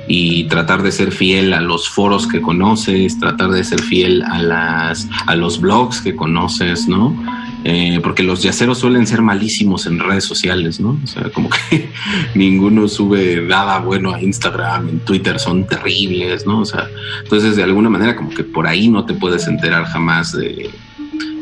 y 0.08 0.46
tratar 0.46 0.82
de 0.82 0.92
ser 0.92 1.12
fiel 1.12 1.54
a 1.54 1.62
los 1.62 1.88
foros 1.88 2.28
que 2.28 2.42
conoces, 2.42 3.18
tratar 3.18 3.50
de 3.52 3.64
ser 3.64 3.82
fiel 3.82 4.24
a, 4.24 4.42
las, 4.42 5.08
a 5.26 5.36
los 5.36 5.62
blogs 5.62 6.02
que 6.02 6.16
conoces, 6.16 6.88
¿no? 6.88 7.16
Eh, 7.64 8.00
porque 8.02 8.24
los 8.24 8.42
yaceros 8.42 8.80
suelen 8.80 9.06
ser 9.06 9.22
malísimos 9.22 9.86
en 9.86 10.00
redes 10.00 10.24
sociales, 10.24 10.80
¿no? 10.80 11.00
O 11.04 11.08
sea, 11.08 11.30
como 11.30 11.50
que 11.50 11.90
ninguno 12.36 12.88
sube 12.88 13.42
nada 13.42 13.80
bueno 13.80 14.14
a 14.14 14.22
Instagram, 14.22 14.90
en 14.90 15.00
Twitter 15.02 15.40
son 15.40 15.68
terribles, 15.68 16.46
¿no? 16.48 16.62
O 16.62 16.66
sea, 16.66 16.88
entonces 17.24 17.56
de 17.56 17.64
alguna 17.64 17.90
manera 17.90 18.16
como 18.16 18.30
que 18.32 18.44
por 18.44 18.66
ahí 18.66 18.90
no 18.90 19.06
te 19.06 19.14
puedes 19.14 19.48
enterar 19.48 19.86
jamás 19.86 20.32
de, 20.32 20.72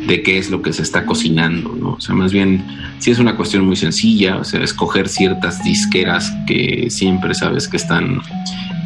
de 0.07 0.23
qué 0.23 0.37
es 0.37 0.49
lo 0.49 0.61
que 0.61 0.73
se 0.73 0.81
está 0.81 1.05
cocinando, 1.05 1.73
¿no? 1.79 1.91
O 1.91 2.01
sea, 2.01 2.15
más 2.15 2.33
bien, 2.33 2.65
sí 2.99 3.11
es 3.11 3.19
una 3.19 3.37
cuestión 3.37 3.65
muy 3.65 3.77
sencilla, 3.77 4.37
o 4.37 4.43
sea, 4.43 4.61
escoger 4.61 5.07
ciertas 5.07 5.63
disqueras 5.63 6.33
que 6.47 6.89
siempre 6.89 7.33
sabes 7.33 7.67
que 7.69 7.77
están 7.77 8.21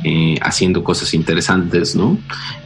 eh, 0.03 0.37
haciendo 0.41 0.83
cosas 0.83 1.13
interesantes, 1.13 1.95
¿no? 1.95 2.17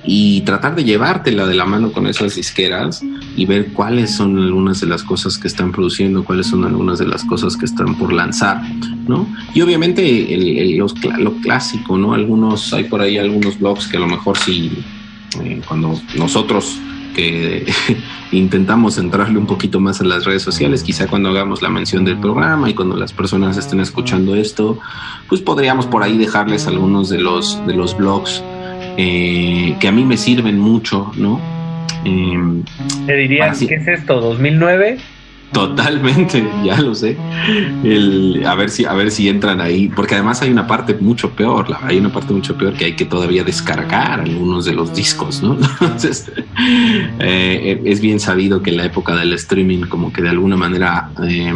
Y 0.04 0.42
tratar 0.42 0.76
de 0.76 0.84
llevártela 0.84 1.46
de 1.46 1.56
la 1.56 1.66
mano 1.66 1.92
con 1.92 2.08
esas 2.08 2.36
disqueras 2.36 3.04
y 3.36 3.46
ver 3.46 3.74
cuáles 3.74 4.16
son 4.16 4.38
algunas 4.38 4.82
de 4.82 4.88
las 4.88 5.04
cosas 5.04 5.38
que 5.38 5.48
están 5.48 5.72
produciendo, 5.72 6.24
cuáles 6.24 6.48
son 6.48 6.66
algunas 6.66 7.00
de 7.00 7.08
las 7.08 7.24
cosas 7.24 7.56
que 7.56 7.66
están 7.66 7.96
por 7.96 8.12
lanzar, 8.14 8.62
¿no? 9.08 9.28
Y 9.54 9.62
obviamente 9.62 10.34
el, 10.34 10.78
lo 10.78 11.34
clásico, 11.42 11.98
¿no? 11.98 12.14
Algunos, 12.14 12.74
hay 12.74 12.86
por 12.86 13.02
ahí 13.02 13.18
algunos 13.18 13.60
blogs 13.60 13.88
que 13.88 13.98
a 13.98 14.00
lo 14.00 14.08
mejor 14.08 14.38
sí, 14.38 14.72
eh, 15.44 15.62
cuando 15.68 16.00
nosotros 16.18 16.80
que 17.18 17.65
intentamos 18.32 18.97
entrarle 18.97 19.39
un 19.39 19.47
poquito 19.47 19.80
más 19.80 19.99
a 19.99 20.05
las 20.05 20.24
redes 20.24 20.43
sociales, 20.43 20.84
quizá 20.84 21.07
cuando 21.07 21.30
hagamos 21.30 21.61
la 21.61 21.70
mención 21.70 22.05
del 22.05 22.18
programa 22.18 22.70
y 22.70 22.76
cuando 22.76 22.95
las 22.95 23.11
personas 23.11 23.57
estén 23.57 23.80
escuchando 23.80 24.36
esto, 24.36 24.80
pues 25.28 25.41
podríamos 25.41 25.88
por 25.88 26.03
ahí 26.03 26.18
dejarles 26.18 26.68
algunos 26.68 27.09
de 27.09 27.18
los, 27.18 27.65
de 27.65 27.74
los 27.74 27.97
blogs 27.97 28.43
eh, 28.97 29.76
que 29.80 29.88
a 29.88 29.91
mí 29.91 30.05
me 30.05 30.18
sirven 30.18 30.59
mucho, 30.59 31.11
¿no? 31.15 31.41
Eh, 32.05 32.63
Te 33.05 33.15
dirías, 33.15 33.59
¿qué 33.59 33.76
es 33.76 33.88
esto? 33.88 34.36
¿2009? 34.38 34.97
Totalmente, 35.52 36.45
ya 36.64 36.82
lo 36.82 36.93
sé. 36.93 37.18
A 38.45 38.56
ver 38.56 38.70
si, 38.70 38.86
a 38.86 38.93
ver 38.93 39.12
si 39.12 39.30
entran 39.30 39.62
ahí, 39.62 39.89
porque 39.89 40.16
además 40.16 40.41
hay 40.41 40.52
una 40.52 40.68
parte 40.68 40.95
mucho 40.95 41.32
peor, 41.32 41.68
hay 41.82 41.98
una 41.98 42.12
parte 42.12 42.34
mucho 42.34 42.58
peor 42.58 42.74
que 42.74 42.86
hay 42.86 42.95
que 42.95 43.06
todavía 43.06 43.43
descargar 43.43 44.22
algunos 44.22 44.66
de 44.66 44.74
los 44.74 44.93
discos, 44.93 45.41
¿no? 45.41 45.58
Entonces, 45.82 46.32
eh, 47.20 47.82
es 47.86 48.02
bien 48.02 48.20
sabido 48.20 48.62
que 48.62 48.72
en 48.72 48.78
la 48.78 48.86
época 48.86 49.16
del 49.16 49.34
streaming, 49.34 49.82
como 49.82 50.12
que 50.12 50.22
de 50.22 50.30
alguna 50.30 50.58
manera 50.58 51.12
eh, 51.24 51.54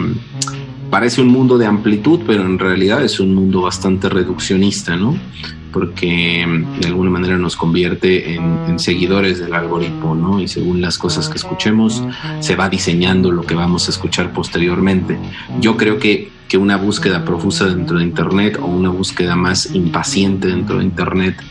parece 0.90 1.22
un 1.22 1.28
mundo 1.28 1.58
de 1.58 1.66
amplitud, 1.66 2.22
pero 2.26 2.46
en 2.46 2.60
realidad 2.60 3.04
es 3.04 3.20
un 3.20 3.36
mundo 3.36 3.62
bastante 3.62 4.10
reduccionista, 4.10 4.96
¿no? 4.96 5.18
Porque 5.72 6.46
mm, 6.46 6.80
de 6.80 6.88
alguna 6.88 7.10
manera 7.10 7.38
nos 7.38 7.56
convierte 7.56 8.36
en, 8.36 8.80
seguidores 8.80 9.40
del 9.40 9.54
algoritmo, 9.54 10.16
¿no? 10.16 10.40
Y 10.40 10.48
según 10.48 10.82
las 10.82 10.98
cosas 10.98 11.28
que 11.30 11.38
escuchemos, 11.38 12.04
se 12.40 12.56
va 12.56 12.70
diseñando 12.70 13.32
lo 13.32 13.44
que 13.44 13.54
vamos 13.54 13.88
a 13.88 13.92
escuchar 13.92 14.32
posteriormente. 14.32 15.18
Yo 15.60 15.78
creo 15.78 16.00
que, 16.00 16.32
que 16.48 16.58
una 16.58 16.78
búsqueda 16.78 17.26
profusa 17.26 17.66
dentro 17.66 17.98
de 17.98 18.04
Internet 18.04 18.58
o 18.62 18.66
una 18.66 18.90
búsqueda 18.90 19.36
más 19.36 19.74
impaciente 19.76 20.48
dentro 20.48 20.80
de 20.80 20.86
Internet 20.86 21.42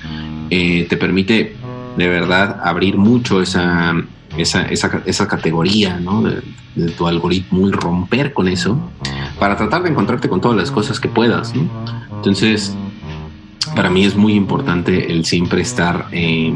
eh, 0.50 0.86
te 0.88 0.96
permite 0.96 1.56
de 1.96 2.08
verdad 2.08 2.60
abrir 2.64 2.96
mucho 2.96 3.42
esa, 3.42 3.94
esa, 4.36 4.62
esa, 4.62 5.02
esa 5.04 5.28
categoría 5.28 5.98
¿no? 6.00 6.22
de, 6.22 6.42
de, 6.74 6.90
tu 6.92 7.06
algoritmo 7.06 7.68
y 7.68 7.72
romper 7.72 8.32
con 8.32 8.48
eso 8.48 8.78
para 9.38 9.56
tratar 9.56 9.82
de 9.82 9.90
encontrarte 9.90 10.28
con 10.28 10.40
todas 10.40 10.56
las 10.56 10.70
cosas 10.70 11.00
que 11.00 11.08
puedas. 11.08 11.54
¿no? 11.54 11.68
Entonces, 12.16 12.74
para 13.74 13.90
mí 13.90 14.04
es 14.04 14.16
muy 14.16 14.34
importante 14.34 15.12
el 15.12 15.24
siempre 15.24 15.62
estar 15.62 16.06
eh, 16.12 16.52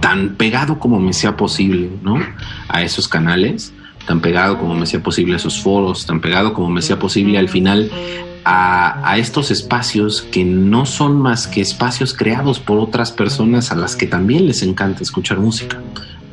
tan 0.00 0.34
pegado 0.36 0.78
como 0.78 0.98
me 0.98 1.12
sea 1.12 1.36
posible, 1.36 1.90
¿no? 2.02 2.20
A 2.68 2.82
esos 2.82 3.08
canales, 3.08 3.72
tan 4.06 4.20
pegado 4.20 4.58
como 4.58 4.74
me 4.74 4.86
sea 4.86 5.00
posible 5.00 5.34
a 5.34 5.36
esos 5.36 5.60
foros, 5.60 6.06
tan 6.06 6.20
pegado 6.20 6.54
como 6.54 6.70
me 6.70 6.82
sea 6.82 6.98
posible 6.98 7.38
al 7.38 7.48
final 7.48 7.90
a, 8.44 9.16
estos 9.18 9.52
espacios 9.52 10.22
que 10.22 10.44
no 10.44 10.84
son 10.86 11.20
más 11.20 11.46
que 11.46 11.60
espacios 11.60 12.12
creados 12.12 12.58
por 12.58 12.78
otras 12.80 13.12
personas 13.12 13.70
a 13.70 13.76
las 13.76 13.94
que 13.94 14.06
también 14.06 14.46
les 14.46 14.62
encanta 14.62 15.02
escuchar 15.02 15.38
música, 15.38 15.78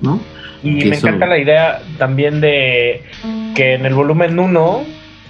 ¿no? 0.01 0.19
Y 0.63 0.85
me 0.85 0.97
encanta 0.97 1.27
la 1.27 1.37
idea 1.37 1.81
también 1.97 2.41
de 2.41 3.03
que 3.55 3.75
en 3.75 3.85
el 3.85 3.93
volumen 3.93 4.39
1, 4.39 4.83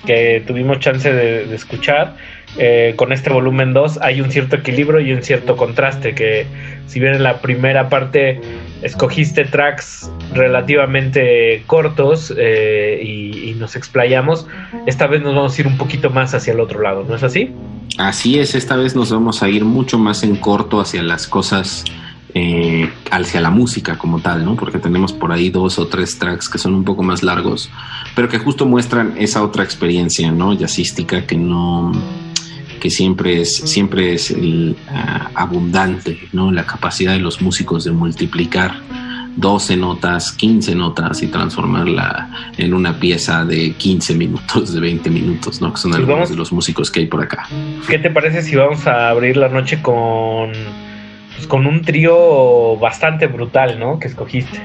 que 0.05 0.43
tuvimos 0.47 0.79
chance 0.79 1.11
de 1.11 1.53
escuchar, 1.53 2.15
eh, 2.57 2.93
con 2.95 3.11
este 3.11 3.29
volumen 3.29 3.73
2 3.73 3.99
hay 4.01 4.21
un 4.21 4.31
cierto 4.31 4.55
equilibrio 4.55 4.99
y 4.99 5.13
un 5.13 5.21
cierto 5.21 5.55
contraste 5.55 6.15
que 6.15 6.47
si 6.87 6.99
bien 6.99 7.13
en 7.13 7.23
la 7.23 7.41
primera 7.41 7.89
parte 7.89 8.41
escogiste 8.81 9.45
tracks 9.45 10.09
relativamente 10.33 11.63
cortos 11.67 12.33
eh, 12.35 13.01
y, 13.03 13.29
nos 13.59 13.75
explayamos, 13.75 14.47
esta 14.87 15.05
vez 15.05 15.21
nos 15.21 15.35
vamos 15.35 15.57
a 15.57 15.61
ir 15.61 15.67
un 15.67 15.77
poquito 15.77 16.09
más 16.09 16.33
hacia 16.33 16.53
el 16.53 16.61
otro 16.61 16.81
lado, 16.81 17.03
¿no 17.03 17.15
es 17.15 17.23
así? 17.23 17.51
Así 17.97 18.39
es, 18.39 18.55
esta 18.55 18.77
vez 18.77 18.95
nos 18.95 19.11
vamos 19.11 19.43
a 19.43 19.49
ir 19.49 19.65
mucho 19.65 19.99
más 19.99 20.23
en 20.23 20.37
corto 20.37 20.79
hacia 20.79 21.03
las 21.03 21.27
cosas 21.27 21.83
eh, 22.35 22.89
hacia 23.11 23.41
la 23.41 23.49
música 23.49 23.97
como 23.97 24.21
tal, 24.21 24.45
¿no? 24.45 24.55
Porque 24.55 24.79
tenemos 24.79 25.11
por 25.11 25.33
ahí 25.33 25.49
dos 25.49 25.77
o 25.77 25.87
tres 25.87 26.17
tracks 26.19 26.47
que 26.47 26.57
son 26.57 26.73
un 26.73 26.85
poco 26.85 27.03
más 27.03 27.21
largos, 27.21 27.69
pero 28.15 28.29
que 28.29 28.37
justo 28.37 28.65
muestran 28.65 29.15
esa 29.17 29.43
otra 29.43 29.63
experiencia, 29.63 30.31
¿no? 30.31 30.53
Jazzística 30.53 31.25
que 31.25 31.35
no 31.35 31.91
que 32.79 32.89
siempre 32.89 33.41
es, 33.41 33.55
siempre 33.55 34.13
es 34.13 34.31
el, 34.31 34.75
ah, 34.89 35.29
abundante, 35.35 36.17
¿no? 36.33 36.51
La 36.51 36.65
capacidad 36.65 37.13
de 37.13 37.19
los 37.19 37.41
músicos 37.41 37.83
de 37.83 37.91
multiplicar 37.91 38.81
12 39.35 39.77
notas, 39.77 40.31
15 40.33 40.75
notas 40.75 41.21
y 41.21 41.27
transformarla 41.27 42.29
en 42.57 42.73
una 42.73 42.99
pieza 42.99 43.45
de 43.45 43.73
15 43.73 44.15
minutos, 44.15 44.73
de 44.73 44.79
20 44.79 45.09
minutos, 45.09 45.61
¿no? 45.61 45.73
Que 45.73 45.79
son 45.79 45.95
algunos 45.95 46.29
de 46.29 46.35
los 46.35 46.51
músicos 46.51 46.91
que 46.91 47.01
hay 47.01 47.05
por 47.07 47.21
acá. 47.21 47.47
¿Qué 47.87 47.99
te 47.99 48.09
parece 48.09 48.41
si 48.41 48.55
vamos 48.55 48.85
a 48.87 49.09
abrir 49.09 49.37
la 49.37 49.49
noche 49.49 49.81
con, 49.81 50.51
pues, 51.35 51.47
con 51.47 51.67
un 51.67 51.81
trío 51.81 52.77
bastante 52.77 53.27
brutal, 53.27 53.79
¿no? 53.79 53.99
Que 53.99 54.07
escogiste 54.07 54.59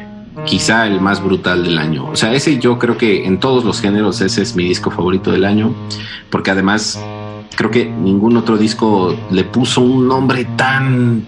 quizá 0.45 0.87
el 0.87 1.01
más 1.01 1.23
brutal 1.23 1.63
del 1.63 1.79
año. 1.79 2.07
O 2.07 2.17
sea, 2.17 2.33
ese 2.33 2.59
yo 2.59 2.79
creo 2.79 2.97
que 2.97 3.25
en 3.27 3.39
todos 3.39 3.65
los 3.65 3.81
géneros 3.81 4.21
ese 4.21 4.43
es 4.43 4.57
mi 4.57 4.65
disco 4.65 4.91
favorito 4.91 5.31
del 5.31 5.45
año, 5.45 5.75
porque 6.31 6.51
además 6.51 7.01
creo 7.55 7.71
que 7.71 7.87
ningún 7.87 8.37
otro 8.37 8.57
disco 8.57 9.17
le 9.31 9.45
puso 9.45 9.81
un 9.81 10.09
nombre 10.09 10.45
tan 10.57 11.25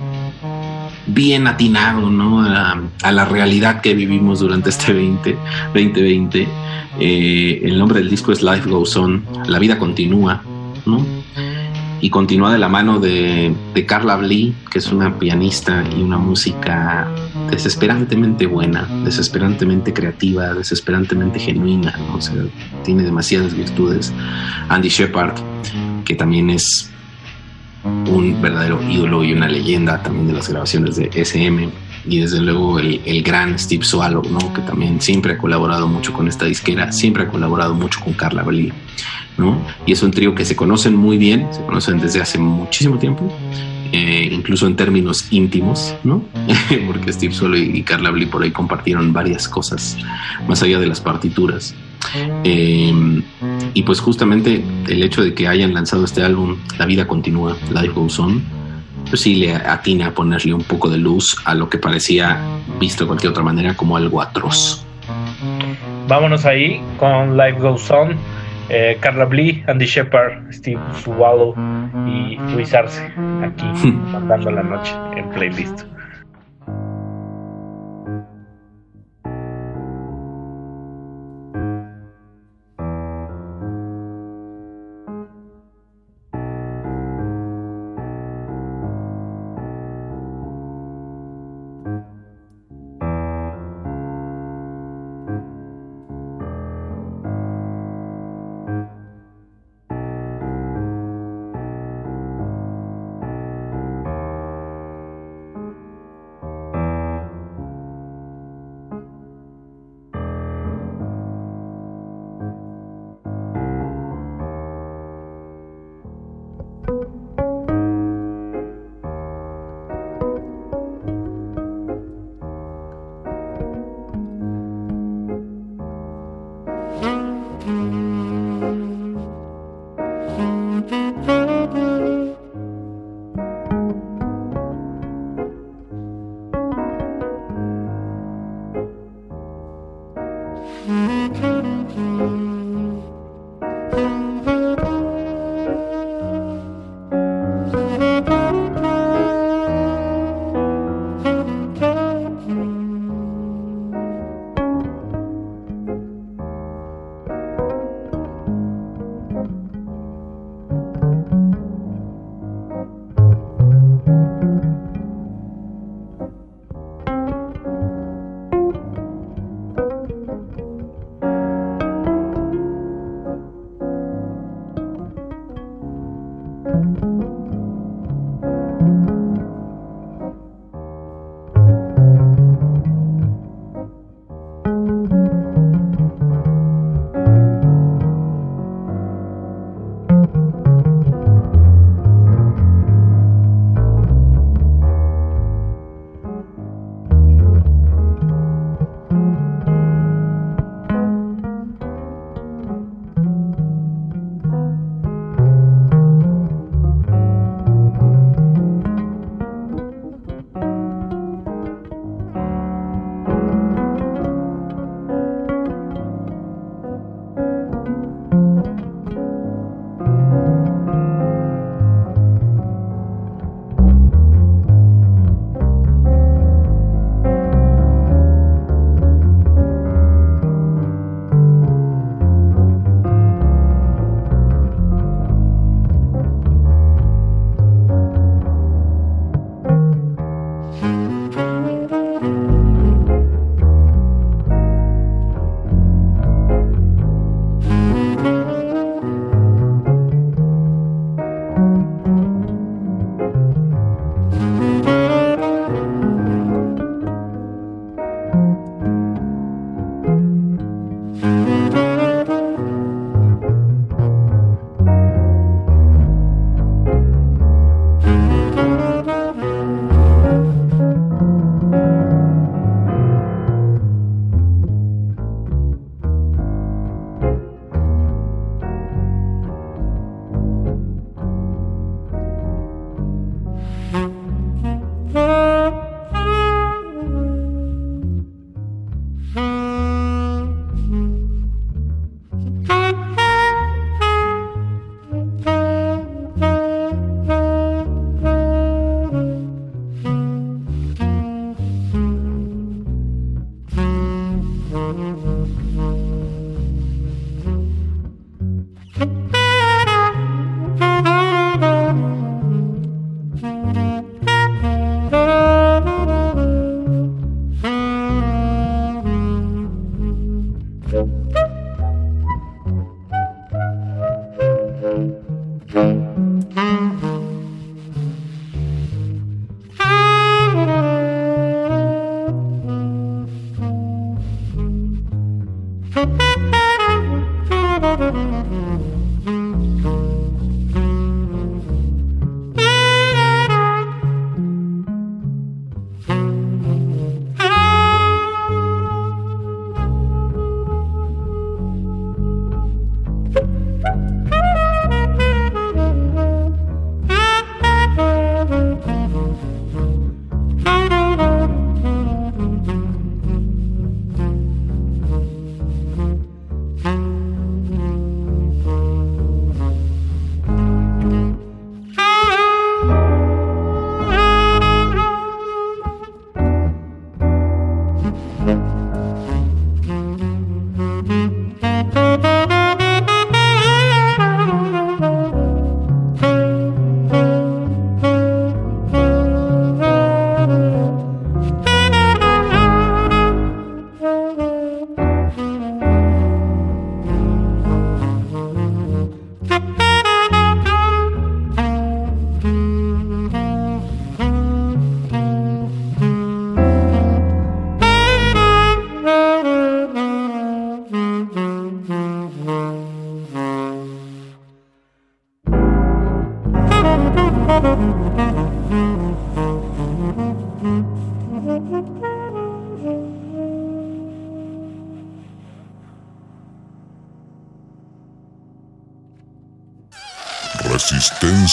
bien 1.07 1.47
atinado 1.47 2.11
¿no? 2.11 2.43
a, 2.43 3.13
la 3.13 3.25
realidad 3.25 3.81
que 3.81 3.95
vivimos 3.95 4.41
durante 4.41 4.71
este 4.71 4.93
20, 4.93 5.37
2020. 5.75 6.49
Eh, 6.99 7.61
el 7.63 7.79
nombre 7.79 8.01
del 8.01 8.11
disco 8.11 8.33
es 8.33 8.43
Life 8.43 8.69
Goes 8.69 8.97
On, 8.97 9.23
La 9.47 9.59
vida 9.59 9.79
continúa, 9.79 10.43
¿no? 10.87 11.05
y 12.01 12.11
continúa 12.11 12.53
de 12.53 12.59
la 12.59 12.69
mano 12.69 13.01
de, 13.01 13.55
de 13.75 13.87
Carla 13.87 14.17
Blee, 14.17 14.55
que 14.71 14.79
es 14.79 14.93
una 14.93 15.19
pianista 15.19 15.83
y 15.97 16.03
una 16.03 16.19
música 16.19 17.09
desesperantemente 17.51 18.47
buena, 18.47 18.87
desesperantemente 19.05 19.93
creativa, 19.93 20.53
desesperantemente 20.53 21.39
genuina, 21.39 21.99
o 22.13 22.21
sea, 22.21 22.35
tiene 22.85 23.03
demasiadas 23.03 23.55
virtudes. 23.55 24.13
Andy 24.69 24.89
Shepard, 24.89 25.35
que 26.07 26.15
también 26.15 26.49
es 26.49 26.91
un 27.85 28.41
verdadero 28.41 28.81
ídolo 28.83 29.23
y 29.23 29.33
una 29.33 29.49
leyenda 29.49 30.03
también 30.03 30.29
de 30.29 30.33
las 30.33 30.49
grabaciones 30.49 30.97
de 30.97 31.11
SM 31.13 31.71
y 32.09 32.21
desde 32.21 32.41
luego 32.41 32.79
el, 32.79 33.01
el, 33.05 33.23
gran 33.23 33.59
Steve 33.59 33.85
Swallow, 33.85 34.23
¿no? 34.31 34.53
que 34.53 34.63
también 34.63 35.01
siempre 35.01 35.35
ha 35.35 35.39
colaborado 35.39 35.89
mucho 35.89 36.13
con 36.13 36.29
esta 36.29 36.47
disquera, 36.47 36.93
siempre 36.93 37.25
ha 37.25 37.29
colaborado 37.29 37.75
mucho 37.75 38.01
con 38.01 38.13
Carla 38.15 38.43
Bali, 38.43 38.73
¿no? 39.37 39.61
y 39.85 39.93
es 39.93 40.03
un 40.03 40.11
trío 40.11 40.35
que 40.35 40.45
se 40.45 40.57
conocen 40.57 40.95
muy 40.95 41.19
bien, 41.19 41.49
se 41.53 41.63
conocen 41.65 41.99
desde 41.99 42.21
hace 42.21 42.39
muchísimo 42.39 42.99
tiempo, 42.99 43.33
eh, 43.93 44.29
incluso 44.33 44.67
en 44.67 44.77
términos 44.77 45.27
íntimos, 45.31 45.95
¿no? 46.03 46.25
porque 46.87 47.13
Steve 47.13 47.33
Swallow 47.33 47.57
y 47.57 47.83
Carla 47.83 48.11
Bali 48.11 48.27
por 48.27 48.43
ahí 48.43 48.51
compartieron 48.51 49.13
varias 49.13 49.49
cosas 49.49 49.97
más 50.49 50.63
allá 50.63 50.79
de 50.81 50.87
las 50.87 51.01
partituras. 51.01 51.75
Eh, 52.45 53.23
y 53.75 53.83
pues 53.83 54.01
justamente 54.01 54.63
el 54.89 55.03
hecho 55.03 55.23
de 55.23 55.35
que 55.35 55.49
hayan 55.49 55.75
lanzado 55.75 56.05
este 56.05 56.23
álbum, 56.23 56.57
La 56.79 56.87
vida 56.87 57.07
continúa, 57.07 57.57
Life 57.73 57.89
Goes 57.95 58.19
On, 58.19 58.43
pues 59.09 59.23
sí 59.23 59.37
le 59.37 59.55
atina 59.55 60.09
a 60.09 60.11
ponerle 60.13 60.55
un 60.55 60.63
poco 60.63 60.89
de 60.89 60.99
luz 60.99 61.37
a 61.45 61.55
lo 61.55 61.69
que 61.69 61.79
parecía, 61.79 62.41
visto 62.79 63.05
de 63.05 63.09
cualquier 63.09 63.31
otra 63.31 63.43
manera, 63.43 63.75
como 63.75 63.97
algo 63.97 64.21
atroz. 64.21 64.85
Vámonos 66.09 66.45
ahí 66.45 66.81
con 66.99 67.37
Life 67.37 67.59
Goes 67.61 67.91
On, 67.91 68.17
eh, 68.69 68.97
Carla 69.01 69.25
Blee, 69.25 69.65
Andy 69.67 69.87
Shepard, 69.87 70.53
Steve 70.53 70.81
Swallow 71.03 71.55
y 72.07 72.37
Luis 72.53 72.75
Arce, 72.75 73.03
aquí 73.43 73.67
mandando 74.13 74.51
la 74.51 74.63
noche 74.63 74.95
en 75.17 75.29
playlist. 75.31 75.85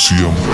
Resistencia 0.04 0.53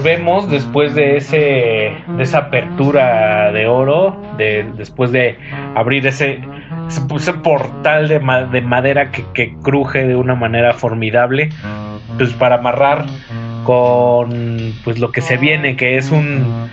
volvemos 0.00 0.50
después 0.50 0.94
de 0.94 1.18
ese 1.18 1.36
de 1.36 2.22
esa 2.22 2.38
apertura 2.38 3.52
de 3.52 3.66
oro, 3.66 4.16
de, 4.38 4.64
después 4.76 5.12
de 5.12 5.38
abrir 5.74 6.06
ese, 6.06 6.40
ese, 6.88 7.32
portal 7.34 8.08
de, 8.08 8.18
de 8.50 8.60
madera 8.62 9.10
que, 9.10 9.24
que, 9.34 9.54
cruje 9.62 10.06
de 10.06 10.16
una 10.16 10.34
manera 10.34 10.72
formidable, 10.72 11.50
pues 12.16 12.32
para 12.32 12.56
amarrar 12.56 13.04
con 13.64 14.72
pues 14.84 14.98
lo 14.98 15.12
que 15.12 15.20
se 15.20 15.36
viene, 15.36 15.76
que 15.76 15.98
es 15.98 16.10
un 16.10 16.70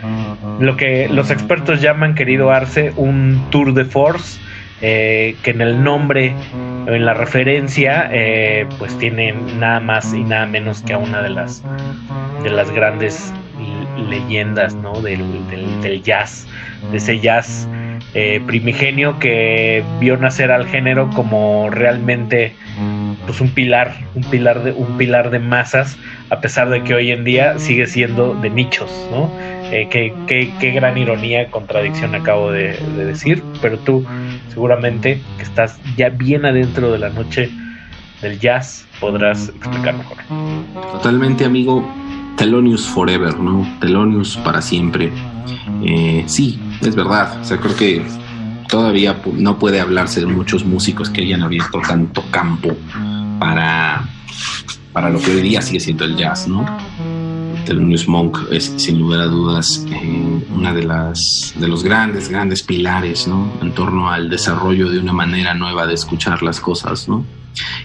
lo 0.62 0.78
que 0.78 1.10
los 1.10 1.30
expertos 1.30 1.82
llaman, 1.82 2.16
querido 2.16 2.52
Arce, 2.52 2.94
un 2.95 3.44
tour 3.49 3.74
de 3.74 3.84
force. 3.84 4.40
Eh, 4.80 5.36
que 5.41 5.49
en 5.49 5.62
el 5.62 5.84
nombre, 5.84 6.36
en 6.93 7.05
la 7.05 7.14
referencia, 7.14 8.09
eh, 8.11 8.65
pues 8.77 8.97
tiene 8.97 9.34
nada 9.34 9.80
más 9.80 10.14
y 10.14 10.23
nada 10.23 10.45
menos 10.45 10.81
que 10.81 10.93
a 10.93 10.97
una 10.97 11.22
de 11.22 11.30
las 11.30 11.64
de 12.43 12.49
las 12.49 12.72
grandes 12.72 13.34
leyendas 13.97 14.76
¿no? 14.76 15.01
del, 15.01 15.22
del, 15.81 16.01
jazz, 16.03 16.47
de 16.91 16.97
ese 16.97 17.19
jazz 17.19 17.68
eh, 18.14 18.39
primigenio 18.45 19.18
que 19.19 19.84
vio 19.99 20.18
nacer 20.18 20.51
al 20.51 20.68
género 20.68 21.09
como 21.09 21.69
realmente 21.69 22.55
pues 23.26 23.41
un 23.41 23.49
pilar, 23.49 23.93
un 24.15 24.23
pilar 24.23 24.64
de, 24.64 24.72
un 24.72 24.97
pilar 24.97 25.30
de 25.30 25.39
masas, 25.39 25.97
a 26.30 26.39
pesar 26.39 26.69
de 26.69 26.84
que 26.84 26.93
hoy 26.93 27.11
en 27.11 27.26
día 27.26 27.59
sigue 27.59 27.85
siendo 27.88 28.35
de 28.35 28.49
nichos, 28.49 28.89
¿no? 29.11 29.30
Eh, 29.72 29.88
qué, 29.91 30.14
qué, 30.27 30.72
gran 30.72 30.97
ironía, 30.97 31.51
contradicción 31.51 32.15
acabo 32.15 32.51
de, 32.51 32.77
decir, 32.95 33.43
pero 33.61 33.77
tú 33.80 34.05
seguramente 34.49 35.22
que 35.38 35.44
estás 35.44 35.80
ya 35.95 36.10
bien 36.10 36.45
adentro 36.45 36.91
de 36.91 36.99
la 36.99 37.10
noche 37.10 37.52
del 38.22 38.40
jazz 38.40 38.86
podrás 38.99 39.49
explicar 39.49 39.95
mejor. 39.95 40.18
Totalmente, 40.91 41.45
amigo. 41.45 41.88
Telonius 42.36 42.88
Forever, 42.88 43.38
¿no? 43.40 43.68
Telonius 43.80 44.38
para 44.38 44.61
siempre. 44.61 45.11
Eh, 45.84 46.24
sí, 46.28 46.60
es 46.82 46.95
verdad. 46.95 47.40
O 47.41 47.44
sea, 47.44 47.57
creo 47.57 47.76
que 47.76 48.06
todavía 48.68 49.18
no 49.34 49.57
puede 49.57 49.80
hablarse 49.80 50.19
de 50.19 50.28
muchos 50.28 50.64
músicos 50.65 51.10
que 51.10 51.22
hayan 51.22 51.41
abierto 51.41 51.82
tanto 51.88 52.24
campo 52.30 52.76
para, 53.40 54.07
para 54.94 55.10
lo 55.10 55.19
que 55.19 55.32
hoy 55.32 55.41
día 55.41 55.61
sigue 55.61 55.80
siendo 55.80 56.06
el 56.06 56.15
jazz, 56.15 56.48
¿no? 56.48 56.65
Thelonious 57.68 58.07
Monk 58.07 58.38
es 58.49 58.73
sin 58.77 58.98
lugar 58.98 59.19
a 59.19 59.26
dudas 59.26 59.85
eh, 59.91 60.41
una 60.56 60.73
de 60.73 60.84
las 60.84 61.53
de 61.60 61.68
los 61.68 61.84
grandes 61.84 62.30
grandes 62.30 62.64
pilares 62.64 63.27
no 63.27 63.52
en 63.61 63.73
torno 63.73 64.10
al 64.10 64.30
desarrollo 64.30 64.89
de 64.89 64.99
una 64.99 65.11
manera 65.11 65.53
nueva 65.53 65.85
de 65.85 65.94
escuchar 65.94 66.41
las 66.44 66.61
cosas 66.61 67.10
no 67.10 67.26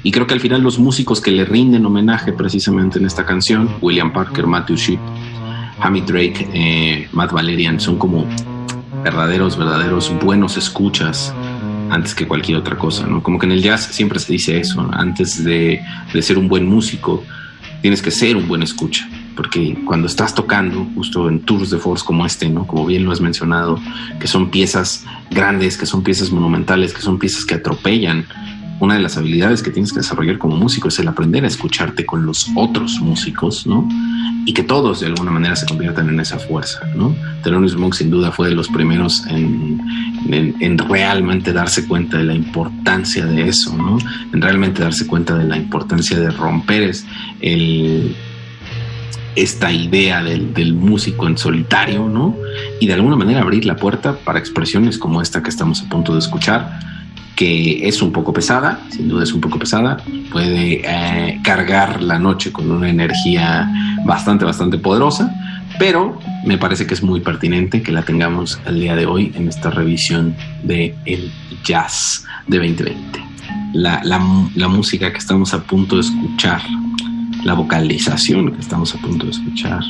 y 0.05 0.13
creo 0.13 0.29
que 0.29 0.35
al 0.35 0.41
final 0.41 0.63
los 0.63 0.79
músicos 0.79 1.21
que 1.21 1.33
le 1.33 1.45
rinden 1.45 1.85
homenaje 1.85 2.33
precisamente 2.33 3.01
en 3.01 3.07
esta 3.07 3.27
canción 3.27 3.69
William 3.81 4.13
Parker 4.13 4.47
Matthew 4.47 4.77
Shipp 4.77 5.01
Hamid 5.81 6.05
Drake 6.05 6.49
eh, 6.55 7.09
Matt 7.11 7.33
Valerian 7.33 7.81
son 7.81 7.99
como 7.99 8.25
verdaderos 9.03 9.59
verdaderos 9.59 10.13
buenos 10.23 10.57
escuchas 10.57 11.35
antes 11.91 12.15
que 12.15 12.27
cualquier 12.27 12.57
otra 12.57 12.79
cosa, 12.79 13.07
¿no? 13.07 13.23
Como 13.23 13.39
que 13.39 13.45
en 13.45 13.53
el 13.53 13.63
jazz 13.63 13.83
siempre 13.83 14.19
se 14.19 14.33
dice 14.33 14.59
eso, 14.59 14.89
antes 14.95 15.45
de, 15.45 15.83
de 16.11 16.23
ser 16.23 16.39
un 16.39 16.49
buen 16.49 16.67
músico, 16.67 17.23
tienes 17.83 18.01
que 18.01 18.11
ser 18.11 18.35
un 18.35 18.49
buen 18.49 18.63
escucha 18.63 19.07
porque 19.37 19.79
cuando 19.85 20.07
estás 20.07 20.35
tocando, 20.35 20.87
justo 20.95 21.29
en 21.29 21.41
tours 21.41 21.71
de 21.71 21.79
force 21.79 22.05
como 22.05 22.27
este, 22.27 22.49
¿no? 22.49 22.67
Como 22.67 22.87
bien 22.87 23.05
lo 23.05 23.13
has 23.13 23.21
mencionado, 23.21 23.79
que 24.21 24.27
son 24.27 24.51
piezas 24.51 25.05
grandes, 25.31 25.77
que 25.77 25.87
son 25.87 26.03
piezas 26.03 26.31
monumentales, 26.31 26.93
que 26.93 27.01
son 27.01 27.19
piezas 27.19 27.45
que 27.45 27.55
atropellan. 27.55 28.27
Una 28.81 28.95
de 28.95 29.01
las 29.01 29.17
habilidades 29.17 29.63
que 29.63 29.71
tienes 29.71 29.93
que 29.93 30.01
desarrollar 30.01 30.39
como 30.39 30.57
músico 30.57 30.89
es 30.89 30.99
el 30.99 31.07
aprender 31.07 31.45
a 31.45 31.47
escucharte 31.47 32.05
con 32.05 32.27
los 32.27 32.49
otros 32.57 32.99
músicos, 33.01 33.65
¿no? 33.65 33.89
Y 34.45 34.55
que 34.55 34.65
todos 34.65 35.01
de 35.01 35.07
alguna 35.07 35.31
manera 35.31 35.55
se 35.55 35.67
conviertan 35.67 36.09
en 36.09 36.19
esa 36.19 36.39
fuerza, 36.39 36.81
¿no? 36.97 37.15
Thelonious 37.45 37.77
Monk 37.77 37.95
sin 37.95 38.11
duda 38.11 38.33
fue 38.33 38.49
de 38.49 38.57
los 38.57 38.69
primeros 38.69 39.25
en, 39.29 39.81
en, 40.29 40.57
en, 40.59 40.79
realmente 40.79 41.53
darse 41.53 41.87
cuenta 41.87 42.19
de 42.19 42.25
la 42.25 42.35
importancia 42.35 43.25
de 43.25 43.49
eso, 43.49 43.77
¿no? 43.77 43.99
En 44.33 44.43
realmente 44.43 44.83
darse 44.83 45.07
cuenta 45.07 45.39
de 45.39 45.45
la 45.45 45.57
importancia 45.57 46.19
de 46.19 46.31
romper 46.31 46.93
el, 47.41 48.17
esta 49.37 49.73
idea 49.73 50.23
del, 50.23 50.75
músico 50.75 51.27
en 51.27 51.39
solitario, 51.39 52.09
¿no? 52.09 52.37
Y 52.81 52.87
de 52.87 52.95
alguna 52.95 53.17
manera 53.17 53.41
abrir 53.41 53.65
la 53.65 53.77
puerta 53.77 54.17
para 54.17 54.39
expresiones 54.39 54.99
como 54.99 55.23
esta 55.23 55.43
que 55.43 55.51
estamos 55.51 55.83
a 55.83 55.89
punto 55.89 56.13
de 56.13 56.19
escuchar, 56.19 56.81
que 57.37 57.89
es 57.89 58.03
un 58.03 58.13
poco 58.13 58.33
pesada, 58.33 58.81
sin 58.91 59.09
duda 59.09 59.25
es 59.25 59.33
un 59.33 59.41
poco 59.41 59.59
pesada, 59.59 59.99
puede 60.31 60.83
eh, 60.85 61.41
cargar 61.43 62.03
la 62.03 62.19
noche 62.19 62.53
con 62.53 62.71
una 62.71 62.89
energía 62.89 63.71
bastante, 64.05 64.45
bastante 64.45 64.79
poderosa, 64.79 65.35
pero 65.79 66.19
me 66.45 66.59
parece 66.59 66.87
que 66.87 66.95
es 66.95 67.03
muy 67.03 67.21
pertinente 67.21 67.83
que 67.83 67.93
la 67.93 68.03
tengamos 68.03 68.61
el 68.67 68.81
día 68.81 68.95
de 68.95 69.07
hoy 69.07 69.33
en 69.35 69.49
esta 69.49 69.71
revisión 69.71 70.37
de 70.63 70.95
el 71.07 71.33
jazz 71.65 72.25
de 72.47 72.59
2020. 72.59 73.25
La, 73.73 74.03
la, 74.05 74.21
la 74.55 74.69
música 74.69 75.11
que 75.11 75.19
estamos 75.19 75.55
a 75.55 75.63
punto 75.63 75.97
de 75.97 76.03
escuchar 76.03 76.61
la 77.45 77.55
vocalización 77.55 78.53
que 78.53 78.61
estamos 78.61 78.95
a 78.95 78.99
punto 78.99 79.27
de 79.27 79.33
escuchar 79.33 79.83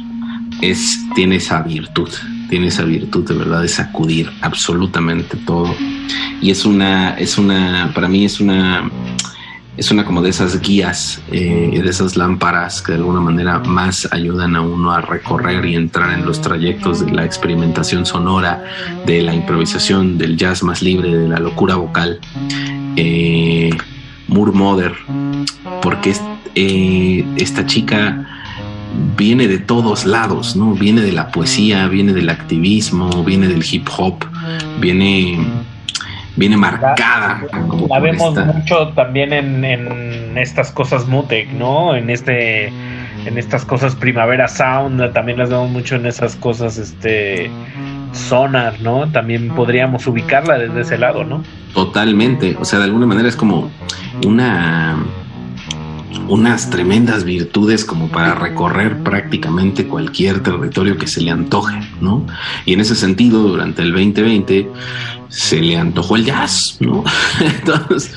es, 0.61 0.99
tiene 1.15 1.37
esa 1.37 1.62
virtud, 1.62 2.11
tiene 2.49 2.69
esa 2.69 2.85
virtud 2.85 3.27
de 3.29 3.35
verdad 3.35 3.62
de 3.62 3.69
sacudir 3.69 4.31
absolutamente 4.41 5.37
todo. 5.37 5.74
Y 6.41 6.51
es 6.51 6.65
una, 6.65 7.15
es 7.19 7.39
una, 7.39 7.91
para 7.95 8.09
mí 8.09 8.24
es 8.24 8.41
una, 8.41 8.91
es 9.77 9.91
una 9.91 10.05
como 10.05 10.23
de 10.23 10.31
esas 10.31 10.61
guías, 10.61 11.23
eh, 11.31 11.81
de 11.83 11.89
esas 11.89 12.16
lámparas 12.16 12.83
que 12.83 12.93
de 12.93 12.99
alguna 12.99 13.20
manera 13.20 13.59
más 13.61 14.09
ayudan 14.12 14.57
a 14.57 14.61
uno 14.61 14.93
a 14.93 15.01
recorrer 15.01 15.65
y 15.65 15.74
entrar 15.74 16.19
en 16.19 16.24
los 16.24 16.41
trayectos 16.41 17.05
de 17.05 17.12
la 17.12 17.24
experimentación 17.24 18.07
sonora, 18.07 18.65
de 19.07 19.23
la 19.23 19.35
improvisación, 19.35 20.19
del 20.19 20.37
jazz 20.37 20.62
más 20.62 20.83
libre, 20.83 21.16
de 21.16 21.29
la 21.29 21.39
locura 21.39 21.77
vocal. 21.77 22.20
Eh, 22.97 23.70
Moore 24.32 24.92
porque 25.80 26.14
eh, 26.54 27.24
esta 27.36 27.66
chica 27.66 28.26
viene 29.16 29.48
de 29.48 29.59
todos 29.59 30.04
lados, 30.04 30.56
¿no? 30.56 30.74
Viene 30.74 31.00
de 31.00 31.12
la 31.12 31.28
poesía, 31.30 31.88
viene 31.88 32.12
del 32.12 32.28
activismo, 32.28 33.24
viene 33.24 33.48
del 33.48 33.64
hip 33.70 33.88
hop, 33.96 34.24
viene, 34.78 35.38
viene 36.36 36.56
marcada. 36.56 37.42
La, 37.88 38.00
vemos 38.00 38.34
mucho 38.34 38.88
también 38.88 39.32
en, 39.32 39.64
en, 39.64 40.36
estas 40.36 40.70
cosas 40.70 41.06
Mutec, 41.06 41.50
¿no? 41.52 41.94
En 41.94 42.10
este 42.10 42.72
en 43.24 43.38
estas 43.38 43.64
cosas 43.64 43.94
Primavera 43.94 44.48
Sound, 44.48 45.12
también 45.12 45.38
las 45.38 45.48
vemos 45.48 45.70
mucho 45.70 45.94
en 45.94 46.06
esas 46.06 46.34
cosas 46.36 46.76
este 46.76 47.50
Sonar, 48.12 48.80
¿no? 48.80 49.10
También 49.10 49.48
podríamos 49.48 50.06
ubicarla 50.06 50.59
desde 50.59 50.82
ese 50.82 50.98
lado, 50.98 51.24
¿no? 51.24 51.43
Totalmente, 51.74 52.56
o 52.60 52.64
sea, 52.64 52.78
de 52.78 52.86
alguna 52.86 53.06
manera 53.06 53.28
es 53.28 53.36
como 53.36 53.70
una 54.24 54.97
unas 56.28 56.70
tremendas 56.70 57.24
virtudes 57.24 57.84
como 57.84 58.09
para 58.09 58.34
recorrer 58.34 59.02
prácticamente 59.02 59.86
cualquier 59.86 60.43
territorio 60.43 60.97
que 60.97 61.06
se 61.06 61.20
le 61.20 61.30
antoje, 61.30 61.78
¿no? 62.01 62.26
Y 62.64 62.74
en 62.74 62.80
ese 62.80 62.94
sentido, 62.94 63.43
durante 63.43 63.82
el 63.82 63.93
2020 63.93 64.68
se 65.32 65.62
le 65.62 65.78
antojó 65.78 66.16
el 66.16 66.26
jazz, 66.26 66.76
¿no? 66.80 67.02
Entonces, 67.40 68.12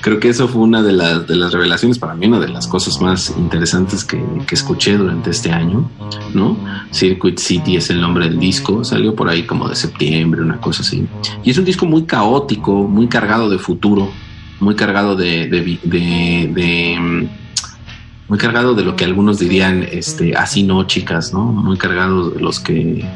creo 0.00 0.18
que 0.18 0.28
eso 0.28 0.48
fue 0.48 0.62
una 0.62 0.82
de 0.82 0.92
las, 0.92 1.26
de 1.28 1.36
las 1.36 1.52
revelaciones 1.52 2.00
para 2.00 2.14
mí, 2.14 2.26
una 2.26 2.40
de 2.40 2.48
las 2.48 2.66
cosas 2.66 3.00
más 3.00 3.32
interesantes 3.38 4.04
que, 4.04 4.20
que 4.44 4.54
escuché 4.56 4.96
durante 4.96 5.30
este 5.30 5.52
año, 5.52 5.88
¿no? 6.34 6.58
Circuit 6.90 7.38
City 7.38 7.76
es 7.76 7.90
el 7.90 8.00
nombre 8.00 8.28
del 8.28 8.40
disco, 8.40 8.82
salió 8.82 9.14
por 9.14 9.28
ahí 9.28 9.44
como 9.44 9.68
de 9.68 9.76
septiembre, 9.76 10.42
una 10.42 10.60
cosa 10.60 10.82
así. 10.82 11.06
Y 11.44 11.50
es 11.50 11.58
un 11.58 11.64
disco 11.64 11.86
muy 11.86 12.02
caótico, 12.02 12.88
muy 12.88 13.06
cargado 13.06 13.48
de 13.48 13.58
futuro, 13.58 14.10
muy 14.58 14.74
cargado 14.74 15.14
de, 15.14 15.46
de, 15.46 16.98
mm, 17.00 17.28
muy 18.28 18.38
cargado 18.38 18.74
de 18.74 18.82
lo 18.82 18.96
que 18.96 19.04
algunos 19.04 19.38
dirían 19.38 19.86
este 19.90 20.34
así 20.36 20.62
no 20.62 20.86
chicas 20.86 21.32
no 21.32 21.44
muy 21.44 21.78
cargado 21.78 22.30
de 22.30 22.40
los 22.40 22.60
que 22.60 23.06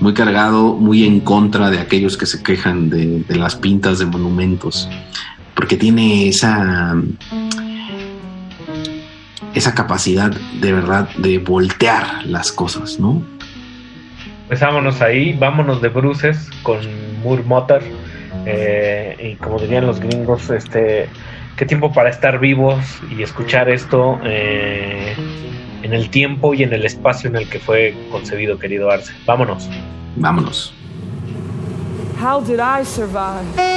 muy 0.00 0.14
cargado 0.14 0.74
muy 0.74 1.04
en 1.04 1.20
contra 1.20 1.70
de 1.70 1.78
aquellos 1.78 2.16
que 2.16 2.26
se 2.26 2.42
quejan 2.42 2.90
de, 2.90 3.24
las 3.36 3.56
pintas 3.56 3.98
de 3.98 4.06
monumentos 4.06 4.88
porque 5.54 5.76
tiene 5.76 6.28
esa 6.28 6.94
esa 9.54 9.74
capacidad 9.74 10.30
de 10.60 10.72
verdad 10.72 11.08
de 11.16 11.38
voltear 11.38 12.26
las 12.26 12.52
cosas 12.52 12.98
no 13.00 13.22
pues 14.48 14.60
vámonos 14.60 15.00
ahí 15.00 15.32
vámonos 15.32 15.80
de 15.82 15.88
bruces 15.88 16.50
con 16.62 16.78
Moore 17.22 17.42
Motor 17.42 17.82
eh, 18.46 19.16
y 19.20 19.34
como 19.36 19.58
dirían 19.58 19.86
los 19.86 19.98
gringos, 19.98 20.50
este, 20.50 21.08
qué 21.56 21.66
tiempo 21.66 21.92
para 21.92 22.10
estar 22.10 22.38
vivos 22.38 22.78
y 23.10 23.22
escuchar 23.22 23.68
esto 23.68 24.20
eh, 24.24 25.14
en 25.86 25.94
el 25.94 26.10
tiempo 26.10 26.52
y 26.52 26.64
en 26.64 26.72
el 26.72 26.84
espacio 26.84 27.30
en 27.30 27.36
el 27.36 27.48
que 27.48 27.60
fue 27.60 27.94
concebido, 28.10 28.58
querido 28.58 28.90
Arce. 28.90 29.12
Vámonos. 29.24 29.68
Vámonos. 30.16 30.74
How 32.20 32.40
did 32.40 32.58
I 32.58 32.84
survive? 32.84 33.75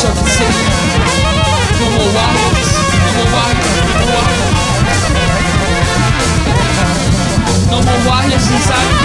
deixa 0.00 0.12
de 0.12 0.30
ser 0.30 0.46
como 1.76 1.98
o 1.98 2.18
Atlas, 2.20 2.70
como 3.02 3.22
o 3.24 3.36
Atlas, 3.36 3.78
como 3.98 4.04
o 4.04 4.18
Atlas. 4.18 4.54
Como 7.68 7.90
o 7.90 8.12
Atlas, 8.14 8.42
sabe? 8.42 8.97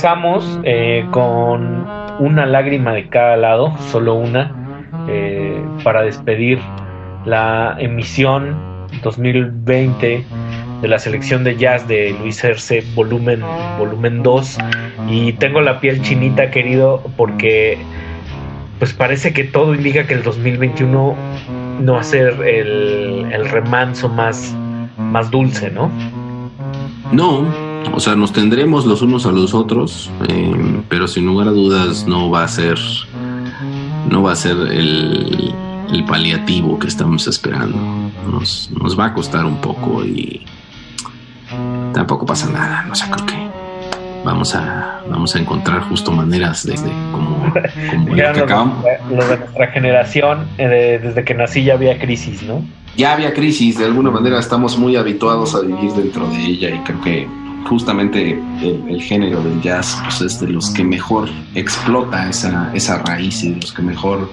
Regresamos 0.00 0.58
eh, 0.64 1.06
con 1.10 1.86
una 2.20 2.46
lágrima 2.46 2.94
de 2.94 3.10
cada 3.10 3.36
lado, 3.36 3.76
solo 3.90 4.14
una, 4.14 4.50
eh, 5.08 5.62
para 5.84 6.00
despedir 6.00 6.58
la 7.26 7.76
emisión 7.78 8.56
2020 9.02 10.24
de 10.80 10.88
la 10.88 10.98
selección 10.98 11.44
de 11.44 11.54
jazz 11.58 11.86
de 11.86 12.16
Luis 12.18 12.42
Erce, 12.42 12.82
volumen, 12.94 13.42
volumen 13.78 14.22
2. 14.22 14.58
Y 15.10 15.34
tengo 15.34 15.60
la 15.60 15.80
piel 15.80 16.00
chinita, 16.00 16.50
querido, 16.50 17.02
porque 17.18 17.76
pues 18.78 18.94
parece 18.94 19.34
que 19.34 19.44
todo 19.44 19.74
indica 19.74 20.06
que 20.06 20.14
el 20.14 20.22
2021 20.22 21.14
no 21.82 21.92
va 21.92 22.00
a 22.00 22.04
ser 22.04 22.40
el, 22.40 23.26
el 23.30 23.50
remanso 23.50 24.08
más, 24.08 24.56
más 24.96 25.30
dulce, 25.30 25.70
¿no? 25.70 25.90
No, 27.12 27.69
o 27.92 28.00
sea, 28.00 28.14
nos 28.14 28.32
tendremos 28.32 28.86
los 28.86 29.02
unos 29.02 29.26
a 29.26 29.32
los 29.32 29.54
otros, 29.54 30.10
eh, 30.28 30.80
pero 30.88 31.06
sin 31.08 31.26
lugar 31.26 31.48
a 31.48 31.52
dudas 31.52 32.06
no 32.06 32.30
va 32.30 32.44
a 32.44 32.48
ser, 32.48 32.78
no 34.08 34.22
va 34.22 34.32
a 34.32 34.36
ser 34.36 34.56
el, 34.72 35.52
el 35.92 36.04
paliativo 36.04 36.78
que 36.78 36.86
estamos 36.88 37.26
esperando. 37.26 37.76
Nos, 38.30 38.70
nos 38.70 38.98
va 38.98 39.06
a 39.06 39.14
costar 39.14 39.44
un 39.44 39.56
poco 39.60 40.04
y 40.04 40.42
tampoco 41.92 42.26
pasa 42.26 42.48
nada. 42.50 42.84
No 42.86 42.94
sé, 42.94 43.04
creo 43.10 43.26
que 43.26 43.34
vamos 44.24 44.54
a, 44.54 45.00
vamos 45.10 45.34
a 45.34 45.38
encontrar 45.38 45.82
justo 45.88 46.12
maneras 46.12 46.64
desde 46.66 46.90
como, 47.12 47.36
como 47.90 48.08
lo 48.08 48.14
que 48.14 48.40
de- 48.40 49.16
los 49.16 49.28
de 49.28 49.38
nuestra 49.38 49.66
generación, 49.68 50.46
eh, 50.58 51.00
desde 51.02 51.24
que 51.24 51.34
nací 51.34 51.64
ya 51.64 51.74
había 51.74 51.98
crisis, 51.98 52.42
¿no? 52.42 52.62
ya 52.96 53.12
había 53.14 53.32
crisis, 53.32 53.78
de 53.78 53.84
alguna 53.86 54.10
manera 54.10 54.38
estamos 54.38 54.76
muy 54.76 54.96
habituados 54.96 55.54
a 55.54 55.60
vivir 55.60 55.92
dentro 55.92 56.28
de 56.28 56.44
ella 56.44 56.70
y 56.70 56.78
creo 56.80 57.00
que 57.00 57.28
justamente 57.68 58.32
el, 58.62 58.84
el 58.88 59.02
género 59.02 59.42
del 59.42 59.60
jazz 59.60 59.98
pues, 60.04 60.20
es 60.20 60.40
de 60.40 60.48
los 60.48 60.70
que 60.70 60.84
mejor 60.84 61.28
explota 61.54 62.28
esa, 62.28 62.70
esa 62.74 62.98
raíz 63.02 63.42
y 63.42 63.50
de 63.50 63.60
los 63.60 63.72
que 63.72 63.82
mejor 63.82 64.32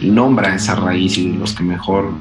nombra 0.00 0.54
esa 0.54 0.74
raíz 0.74 1.18
y 1.18 1.30
de 1.30 1.38
los 1.38 1.54
que 1.54 1.64
mejor 1.64 2.12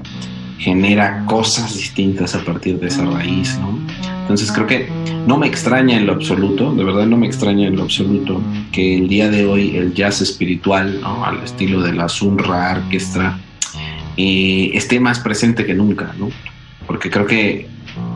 genera 0.58 1.26
cosas 1.26 1.76
distintas 1.76 2.36
a 2.36 2.44
partir 2.44 2.80
de 2.80 2.88
esa 2.88 3.06
raíz, 3.06 3.58
¿no? 3.60 3.78
Entonces 4.22 4.52
creo 4.52 4.66
que 4.66 4.90
no 5.28 5.38
me 5.38 5.48
extraña 5.48 5.98
en 5.98 6.08
lo 6.08 6.14
absoluto, 6.14 6.74
de 6.74 6.84
verdad 6.84 7.06
no 7.06 7.18
me 7.18 7.28
extraña 7.28 7.68
en 7.68 7.76
lo 7.76 7.84
absoluto 7.84 8.42
que 8.72 8.96
el 8.96 9.08
día 9.08 9.30
de 9.30 9.46
hoy 9.46 9.76
el 9.76 9.94
jazz 9.94 10.22
espiritual, 10.22 11.00
¿no? 11.02 11.24
al 11.24 11.44
estilo 11.44 11.82
de 11.82 11.94
la 11.94 12.10
Sunra 12.10 12.72
Orquestra, 12.72 13.38
eh, 14.18 14.72
esté 14.74 15.00
más 15.00 15.20
presente 15.20 15.66
que 15.66 15.76
nunca, 15.76 16.16
¿no? 16.18 16.30
Porque 16.88 17.12
creo 17.12 17.28
que 17.28 17.68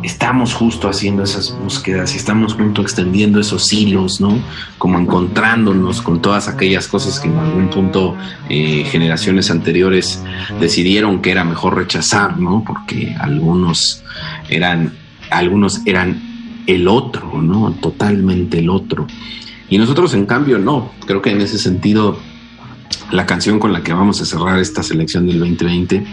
estamos 0.03 0.53
justo 0.53 0.87
haciendo 0.87 1.23
esas 1.23 1.57
búsquedas 1.57 2.13
y 2.13 2.17
estamos 2.17 2.53
junto 2.53 2.81
extendiendo 2.81 3.39
esos 3.39 3.71
hilos, 3.73 4.21
¿no? 4.21 4.39
Como 4.77 4.97
encontrándonos 4.99 6.01
con 6.01 6.21
todas 6.21 6.47
aquellas 6.47 6.87
cosas 6.87 7.19
que 7.19 7.27
en 7.27 7.37
algún 7.37 7.69
punto 7.69 8.15
eh, 8.49 8.85
generaciones 8.89 9.51
anteriores 9.51 10.23
decidieron 10.59 11.21
que 11.21 11.31
era 11.31 11.43
mejor 11.43 11.75
rechazar, 11.75 12.39
¿no? 12.39 12.63
Porque 12.65 13.15
algunos 13.19 14.03
eran, 14.49 14.93
algunos 15.29 15.81
eran 15.85 16.63
el 16.65 16.87
otro, 16.87 17.41
¿no? 17.41 17.71
Totalmente 17.73 18.59
el 18.59 18.69
otro. 18.69 19.07
Y 19.69 19.77
nosotros, 19.77 20.13
en 20.13 20.25
cambio, 20.25 20.57
no. 20.57 20.91
Creo 21.05 21.21
que 21.21 21.31
en 21.31 21.41
ese 21.41 21.59
sentido, 21.59 22.17
la 23.11 23.25
canción 23.25 23.59
con 23.59 23.73
la 23.73 23.83
que 23.83 23.93
vamos 23.93 24.21
a 24.21 24.25
cerrar 24.25 24.59
esta 24.59 24.81
selección 24.81 25.27
del 25.27 25.39
2020 25.39 26.05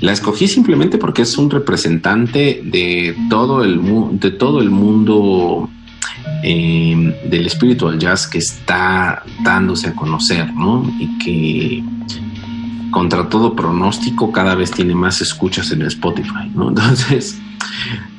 la 0.00 0.12
escogí 0.12 0.48
simplemente 0.48 0.98
porque 0.98 1.22
es 1.22 1.36
un 1.36 1.50
representante 1.50 2.62
de 2.64 3.16
todo 3.28 3.62
el, 3.62 3.80
de 4.18 4.30
todo 4.30 4.60
el 4.60 4.70
mundo 4.70 5.68
eh, 6.42 7.20
del 7.26 7.50
spiritual 7.50 7.98
jazz 7.98 8.26
que 8.26 8.38
está 8.38 9.22
dándose 9.42 9.88
a 9.88 9.94
conocer, 9.94 10.52
¿no? 10.54 10.90
Y 10.98 11.18
que 11.18 11.84
contra 12.90 13.28
todo 13.28 13.54
pronóstico 13.54 14.32
cada 14.32 14.54
vez 14.54 14.70
tiene 14.70 14.94
más 14.94 15.20
escuchas 15.20 15.70
en 15.70 15.82
Spotify, 15.82 16.50
¿no? 16.54 16.68
Entonces, 16.70 17.38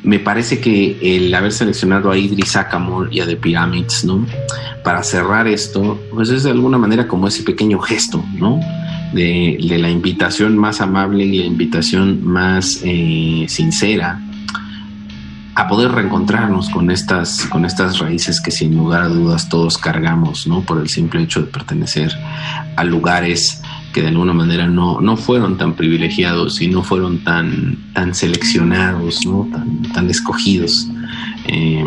me 0.04 0.20
parece 0.20 0.60
que 0.60 1.00
el 1.02 1.34
haber 1.34 1.52
seleccionado 1.52 2.12
a 2.12 2.18
Idris 2.18 2.56
Akamor 2.56 3.12
y 3.12 3.22
a 3.22 3.26
The 3.26 3.38
Pyramids, 3.38 4.06
¿no? 4.06 4.26
Para 4.84 5.02
cerrar 5.04 5.48
esto, 5.48 6.00
pues 6.12 6.30
es 6.30 6.44
de 6.44 6.52
alguna 6.52 6.78
manera 6.78 7.08
como 7.08 7.28
ese 7.28 7.42
pequeño 7.42 7.80
gesto, 7.80 8.24
¿no? 8.36 8.60
De, 9.14 9.58
la 9.60 9.90
invitación 9.90 10.58
más 10.58 10.80
amable 10.80 11.26
y 11.26 11.40
la 11.40 11.46
invitación 11.46 12.24
más 12.24 12.82
eh, 12.84 13.46
sincera 13.50 14.22
a 15.56 15.68
poder 15.68 15.92
reencontrarnos 15.92 16.70
con 16.70 16.90
estas, 16.90 17.46
con 17.48 17.66
estas 17.66 18.00
raíces 18.00 18.40
que 18.40 18.52
sin 18.52 18.76
lugar 18.76 19.04
a 19.04 19.08
dudas 19.10 19.50
todos 19.50 19.78
cargamos, 19.78 20.48
¿no? 20.48 20.62
Por 20.62 20.80
el 20.80 20.88
simple 20.88 21.22
hecho 21.22 21.42
de 21.42 21.48
pertenecer 21.48 22.12
a 22.78 22.84
lugares 22.84 23.62
que 23.94 24.02
de 24.02 24.08
alguna 24.08 24.34
manera 24.34 24.68
no, 24.68 25.02
no 25.02 25.18
fueron 25.18 25.58
tan 25.58 25.74
privilegiados 25.74 26.62
y 26.62 26.68
no 26.68 26.84
fueron 26.84 27.24
tan, 27.24 27.92
tan 27.94 28.16
seleccionados, 28.16 29.26
¿no? 29.26 29.50
tan, 29.52 29.82
tan 29.92 30.10
escogidos. 30.10 30.88
Eh, 31.46 31.84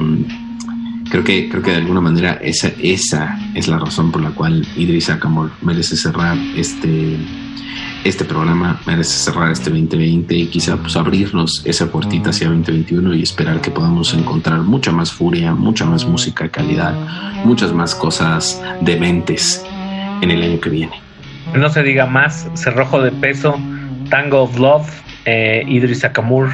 creo, 1.10 1.24
que, 1.24 1.48
creo 1.48 1.62
que 1.62 1.70
de 1.70 1.76
alguna 1.78 2.01
manera 2.01 2.39
esa, 2.43 2.68
esa 2.81 3.39
es 3.55 3.68
la 3.68 3.78
razón 3.78 4.12
por 4.12 4.22
la 4.22 4.31
cual 4.31 4.66
Idris 4.76 5.10
Akamor 5.10 5.51
merece 5.62 5.97
cerrar 5.97 6.36
este, 6.56 7.16
este 8.05 8.24
programa, 8.24 8.81
merece 8.86 9.18
cerrar 9.18 9.51
este 9.51 9.70
2020 9.70 10.35
y 10.35 10.47
quizá 10.47 10.76
pues, 10.76 10.97
abrirnos 10.97 11.62
esa 11.64 11.90
puertita 11.90 12.31
hacia 12.31 12.48
2021 12.48 13.14
y 13.14 13.22
esperar 13.22 13.60
que 13.60 13.70
podamos 13.70 14.12
encontrar 14.14 14.60
mucha 14.60 14.93
más 14.93 15.12
furia, 15.12 15.55
mucha 15.55 15.85
más 15.85 16.05
música 16.05 16.44
de 16.44 16.51
calidad, 16.51 16.94
muchas 17.44 17.72
más 17.72 17.94
cosas 17.94 18.62
dementes 18.81 19.64
en 20.20 20.31
el 20.31 20.43
año 20.43 20.60
que 20.60 20.70
viene. 20.70 20.93
No 21.55 21.68
se 21.68 21.82
diga 21.82 22.06
más, 22.06 22.48
Cerrojo 22.55 23.01
de 23.01 23.12
Peso, 23.12 23.59
Tango 24.10 24.43
of 24.43 24.59
Love, 24.59 25.02
eh, 25.24 25.64
Idris 25.66 26.05
Akamur 26.05 26.48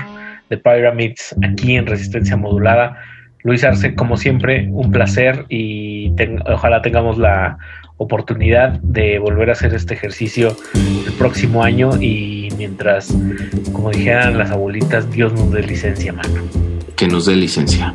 de 0.50 0.58
Pyramids, 0.58 1.34
aquí 1.42 1.76
en 1.76 1.86
Resistencia 1.86 2.36
Modulada. 2.36 2.96
Luis 3.42 3.64
Arce, 3.64 3.94
como 3.94 4.16
siempre, 4.16 4.68
un 4.70 4.90
placer 4.90 5.46
y 5.48 6.12
ojalá 6.46 6.82
tengamos 6.82 7.18
la 7.18 7.58
oportunidad 7.96 8.78
de 8.80 9.18
volver 9.18 9.50
a 9.50 9.52
hacer 9.52 9.74
este 9.74 9.94
ejercicio 9.94 10.56
el 10.74 11.12
próximo 11.14 11.62
año 11.62 11.90
y 12.00 12.48
mientras, 12.56 13.14
como 13.72 13.90
dijeran 13.90 14.38
las 14.38 14.50
abuelitas, 14.50 15.10
Dios 15.10 15.32
nos 15.32 15.50
dé 15.52 15.62
licencia, 15.62 16.12
mano. 16.12 16.42
Que 16.96 17.06
nos 17.06 17.26
dé 17.26 17.36
licencia. 17.36 17.94